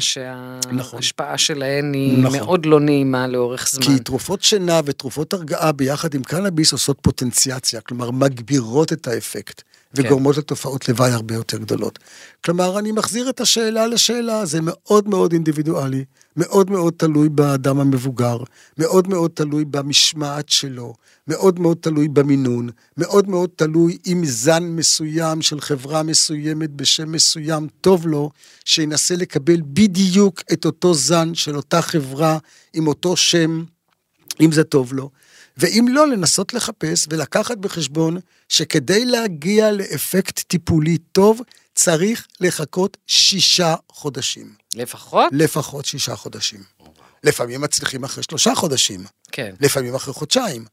נכון. 0.73 1.03
שההשפעה 1.03 1.38
שלהן 1.38 1.95
היא 1.95 2.18
נכון. 2.18 2.38
מאוד 2.38 2.66
לא 2.66 2.81
נעימה 2.81 3.27
לאורך 3.27 3.68
זמן. 3.71 3.85
כי 3.85 3.99
תרופות 3.99 4.42
שינה 4.42 4.81
ותרופות 4.85 5.33
הרגעה 5.33 5.73
ביחד 5.73 6.14
עם 6.14 6.23
קנאביס 6.23 6.73
עושות 6.73 6.99
פוטנציאציה, 7.03 7.81
כלומר 7.81 8.11
מגבירות 8.11 8.92
את 8.92 9.09
האפקט. 9.09 9.62
וגורמות 9.95 10.37
לתופעות 10.37 10.89
לוואי 10.89 11.11
הרבה 11.11 11.35
יותר 11.35 11.59
גדולות. 11.59 11.99
כלומר, 12.45 12.79
אני 12.79 12.93
מחזיר 12.93 13.29
את 13.31 13.41
השאלה 13.41 13.87
לשאלה, 13.87 14.47
זה 14.47 14.59
מאוד 14.63 15.09
מאוד 15.09 15.33
אינדיבידואלי, 15.33 16.05
מאוד 16.37 16.71
מאוד 16.71 16.95
תלוי 16.97 17.29
באדם 17.29 17.81
המבוגר, 17.81 18.37
מאוד 18.79 19.09
מאוד 19.09 19.31
תלוי 19.35 19.65
במשמעת 19.65 20.49
שלו, 20.49 20.95
מאוד 21.29 21.61
מאוד 21.61 21.77
תלוי 21.81 22.09
במינון, 22.09 22.69
מאוד 22.97 23.29
מאוד 23.29 23.51
תלוי 23.57 23.99
אם 24.07 24.23
זן 24.25 24.63
מסוים 24.63 25.43
של 25.43 25.61
חברה 25.61 26.03
מסוימת 26.03 26.71
בשם 26.71 27.13
מסוים 27.13 27.69
טוב 27.81 28.07
לו, 28.07 28.31
שינסה 28.65 29.17
לקבל 29.17 29.61
בדיוק 29.65 30.43
את 30.53 30.65
אותו 30.65 30.95
זן 30.95 31.35
של 31.35 31.57
אותה 31.57 31.83
חברה 31.83 32.39
עם 32.73 32.87
אותו 32.87 33.17
שם, 33.17 33.65
אם 34.41 34.53
זה 34.53 34.65
טוב 34.65 34.93
לו. 34.93 35.11
ואם 35.57 35.87
לא, 35.91 36.09
לנסות 36.09 36.55
לחפש 36.55 37.07
ולקחת 37.11 37.59
בחשבון 37.59 38.19
שכדי 38.49 39.05
להגיע 39.05 39.73
לאפקט 39.73 40.41
טיפולי 40.41 40.99
טוב, 40.99 41.41
צריך 41.75 42.27
לחכות 42.41 42.97
שישה 43.07 43.75
חודשים. 43.93 44.55
לפחות? 44.75 45.33
לפחות 45.33 45.85
שישה 45.85 46.17
חודשים. 46.17 46.61
לפעמים 47.25 47.61
מצליחים 47.61 48.05
אחרי 48.05 48.23
שלושה 48.23 48.55
חודשים. 48.55 49.05
כן. 49.33 49.55
לפעמים 49.61 49.95
אחרי 49.95 50.15
חודשיים. 50.15 50.65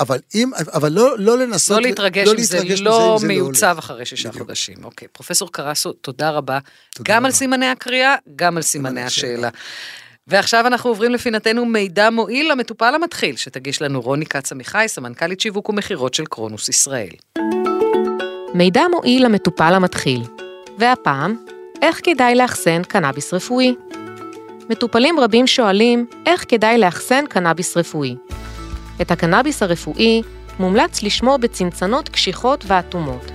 אבל 0.00 0.18
אם, 0.34 0.50
אבל 0.72 0.92
לא, 0.92 1.18
לא 1.18 1.38
לנסות... 1.38 1.76
לא 1.76 1.82
להתרגש 1.82 2.26
לא 2.26 2.32
אם 2.32 2.42
זה 2.42 2.56
להתרגש 2.56 2.80
לא 2.80 3.14
מזה, 3.14 3.20
זה 3.20 3.26
מיוצב 3.26 3.66
הולך. 3.66 3.78
אחרי 3.78 4.06
שישה 4.06 4.28
בדיוק. 4.28 4.46
חודשים. 4.46 4.84
אוקיי, 4.84 5.08
פרופסור 5.08 5.52
קרסו, 5.52 5.92
תודה 5.92 6.30
רבה. 6.30 6.58
תודה 6.94 7.12
גם 7.12 7.16
רבה. 7.16 7.26
על 7.26 7.32
סימני 7.32 7.66
הקריאה, 7.66 8.14
גם 8.36 8.56
על 8.56 8.62
סימני 8.62 9.02
השאלה. 9.02 9.32
השאלה. 9.32 9.48
ועכשיו 10.28 10.66
אנחנו 10.66 10.90
עוברים 10.90 11.12
לפינתנו 11.12 11.64
מידע 11.64 12.10
מועיל 12.10 12.52
למטופל 12.52 12.94
המתחיל, 12.94 13.36
שתגיש 13.36 13.82
לנו 13.82 14.00
רוני 14.00 14.26
כץ 14.26 14.52
עמיחי, 14.52 14.84
סמנכ"לית 14.86 15.40
שיווק 15.40 15.68
ומכירות 15.68 16.14
של 16.14 16.26
קרונוס 16.26 16.68
ישראל. 16.68 17.08
מידע 18.54 18.82
מועיל 18.90 19.24
למטופל 19.24 19.74
המתחיל. 19.74 20.20
והפעם, 20.78 21.36
איך 21.82 22.00
כדאי 22.02 22.34
לאחסן 22.34 22.82
קנאביס 22.82 23.34
רפואי? 23.34 23.74
מטופלים 24.70 25.20
רבים 25.20 25.46
שואלים 25.46 26.06
איך 26.26 26.44
כדאי 26.48 26.78
לאחסן 26.78 27.24
קנאביס 27.26 27.76
רפואי. 27.76 28.16
את 29.00 29.10
הקנאביס 29.10 29.62
הרפואי 29.62 30.22
מומלץ 30.58 31.02
לשמור 31.02 31.36
בצנצנות 31.36 32.08
קשיחות 32.08 32.64
ואטומות. 32.66 33.30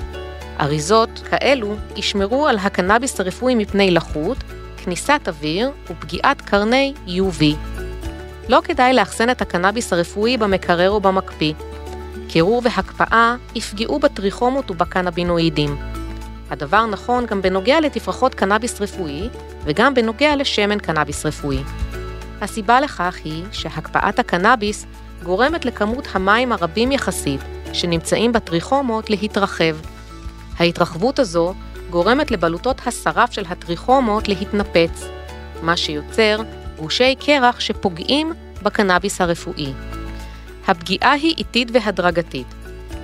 אריזות 0.60 1.10
כאלו 1.30 1.76
ישמרו 1.96 2.48
על 2.48 2.58
הקנאביס 2.58 3.20
הרפואי 3.20 3.56
מפני 3.56 3.92
לחות, 3.92 4.38
כניסת 4.84 5.22
אוויר 5.28 5.72
ופגיעת 5.90 6.42
קרני 6.42 6.94
UV. 7.08 7.44
לא 8.50 8.60
כדאי 8.64 8.94
לאחסן 8.94 9.30
את 9.30 9.42
הקנאביס 9.42 9.94
הרפואי 9.94 10.38
במקרר 10.38 10.90
או 10.90 11.02
במקפיא. 11.02 11.54
קירור 12.28 12.62
והקפאה 12.64 13.36
יפגעו 13.56 14.00
בטריכומות 14.00 14.72
ובקנבינואידים. 14.72 15.76
הדבר 16.50 16.86
נכון 16.86 17.26
גם 17.26 17.42
בנוגע 17.42 17.80
לתפרחות 17.80 18.36
קנאביס 18.36 18.82
רפואי 18.82 19.30
וגם 19.64 19.94
בנוגע 19.94 20.36
לשמן 20.36 20.80
קנאביס 20.80 21.26
רפואי. 21.26 21.64
הסיבה 22.42 22.82
לכך 22.82 23.16
היא 23.24 23.44
שהקפאת 23.52 24.20
הקנאביס 24.20 24.86
גורמת 25.24 25.66
לכמות 25.66 26.08
המים 26.14 26.52
הרבים 26.52 26.92
יחסית 26.92 27.42
שנמצאים 27.74 28.32
בטריכומות 28.32 29.10
להתרחב. 29.10 29.76
ההתרחבות 30.58 31.20
הזו 31.20 31.54
גורמת 31.94 32.32
לבלוטות 32.32 32.82
השרף 32.86 33.32
של 33.32 33.44
הטריכומות 33.50 34.28
להתנפץ, 34.28 35.08
מה 35.62 35.78
שיוצר 35.78 36.38
גושי 36.80 37.16
קרח 37.16 37.60
שפוגעים 37.60 38.34
בקנאביס 38.64 39.22
הרפואי. 39.22 39.74
הפגיעה 40.68 41.12
היא 41.12 41.36
איטית 41.38 41.68
והדרגתית. 41.74 42.48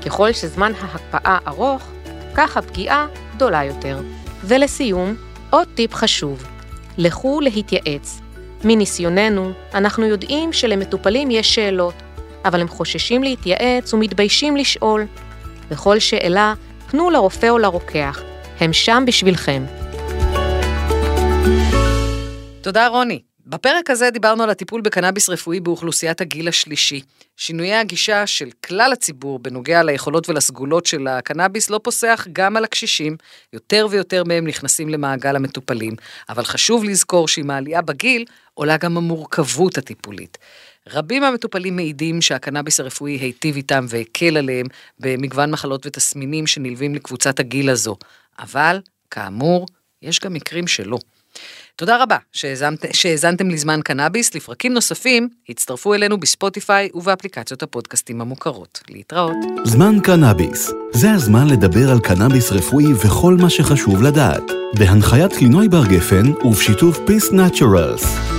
ככל 0.05 0.33
שזמן 0.33 0.71
ההקפאה 0.81 1.37
ארוך, 1.47 1.87
כך 2.35 2.57
הפגיעה 2.57 3.07
גדולה 3.35 3.63
יותר. 3.63 4.01
ולסיום, 4.43 5.15
עוד 5.49 5.67
טיפ 5.75 5.93
חשוב, 5.93 6.43
לכו 6.97 7.41
להתייעץ. 7.41 8.21
מניסיוננו, 8.63 9.51
אנחנו 9.73 10.05
יודעים 10.05 10.53
שלמטופלים 10.53 11.31
יש 11.31 11.55
שאלות, 11.55 11.95
אבל 12.45 12.61
הם 12.61 12.67
חוששים 12.67 13.23
להתייעץ 13.23 13.93
ומתביישים 13.93 14.57
לשאול. 14.57 15.05
בכל 15.71 15.99
שאלה, 15.99 16.53
פנו 16.91 17.09
לרופא 17.09 17.49
או 17.49 17.57
לרוקח, 17.57 18.21
הם 18.59 18.73
שם 18.73 19.03
בשבילכם. 19.07 19.65
תודה 22.61 22.87
רוני. 22.87 23.21
בפרק 23.45 23.89
הזה 23.89 24.09
דיברנו 24.09 24.43
על 24.43 24.49
הטיפול 24.49 24.81
בקנאביס 24.81 25.29
רפואי 25.29 25.59
באוכלוסיית 25.59 26.21
הגיל 26.21 26.47
השלישי. 26.47 27.01
שינויי 27.37 27.75
הגישה 27.75 28.27
של 28.27 28.49
כלל 28.65 28.93
הציבור 28.93 29.39
בנוגע 29.39 29.83
ליכולות 29.83 30.29
ולסגולות 30.29 30.85
של 30.85 31.07
הקנאביס 31.07 31.69
לא 31.69 31.79
פוסח 31.83 32.27
גם 32.33 32.57
על 32.57 32.63
הקשישים, 32.63 33.17
יותר 33.53 33.87
ויותר 33.89 34.23
מהם 34.23 34.47
נכנסים 34.47 34.89
למעגל 34.89 35.35
המטופלים, 35.35 35.93
אבל 36.29 36.43
חשוב 36.43 36.83
לזכור 36.83 37.27
שעם 37.27 37.49
העלייה 37.49 37.81
בגיל 37.81 38.25
עולה 38.53 38.77
גם 38.77 38.97
המורכבות 38.97 39.77
הטיפולית. 39.77 40.37
רבים 40.93 41.21
מהמטופלים 41.21 41.75
מעידים 41.75 42.21
שהקנאביס 42.21 42.79
הרפואי 42.79 43.11
היטיב 43.11 43.55
איתם 43.55 43.85
והקל 43.89 44.37
עליהם 44.37 44.65
במגוון 44.99 45.51
מחלות 45.51 45.85
ותסמינים 45.85 46.47
שנלווים 46.47 46.95
לקבוצת 46.95 47.39
הגיל 47.39 47.69
הזו, 47.69 47.95
אבל, 48.39 48.79
כאמור, 49.11 49.65
יש 50.01 50.19
גם 50.19 50.33
מקרים 50.33 50.67
שלא. 50.67 50.97
תודה 51.75 52.03
רבה 52.03 52.17
שהאזנת- 52.31 52.93
שהאזנתם 52.93 53.49
לזמן 53.49 53.79
קנאביס, 53.83 54.35
לפרקים 54.35 54.73
נוספים 54.73 55.29
הצטרפו 55.49 55.93
אלינו 55.93 56.19
בספוטיפיי 56.19 56.89
ובאפליקציות 56.93 57.63
הפודקאסטים 57.63 58.21
המוכרות. 58.21 58.79
להתראות. 58.89 59.35
זמן 59.65 59.95
קנאביס. 60.03 60.71
זה 60.91 61.11
הזמן 61.11 61.47
לדבר 61.47 61.91
על 61.91 61.99
קנאביס 61.99 62.51
רפואי 62.51 62.93
וכל 62.93 63.33
מה 63.41 63.49
שחשוב 63.49 64.03
לדעת. 64.03 64.43
בהנחיית 64.73 65.41
לינוי 65.41 65.69
בר 65.69 65.85
גפן 65.85 66.31
ובשיתוף 66.45 66.97
Peace 66.97 67.31
Naturals. 67.33 68.38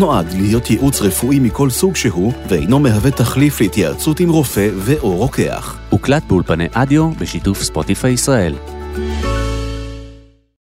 נועד 0.01 0.33
להיות 0.33 0.69
ייעוץ 0.69 1.01
רפואי 1.01 1.39
מכל 1.39 1.69
סוג 1.69 1.95
שהוא, 1.95 2.33
ואינו 2.49 2.79
מהווה 2.79 3.11
תחליף 3.11 3.61
להתייעצות 3.61 4.19
עם 4.19 4.29
רופא 4.29 4.69
ו/או 4.75 5.15
רוקח. 5.15 5.77
הוקלט 5.89 6.23
באולפני 6.27 6.67
אדיו 6.73 7.11
בשיתוף 7.11 7.63
ספוטיפיי 7.63 8.11
ישראל. 8.11 8.53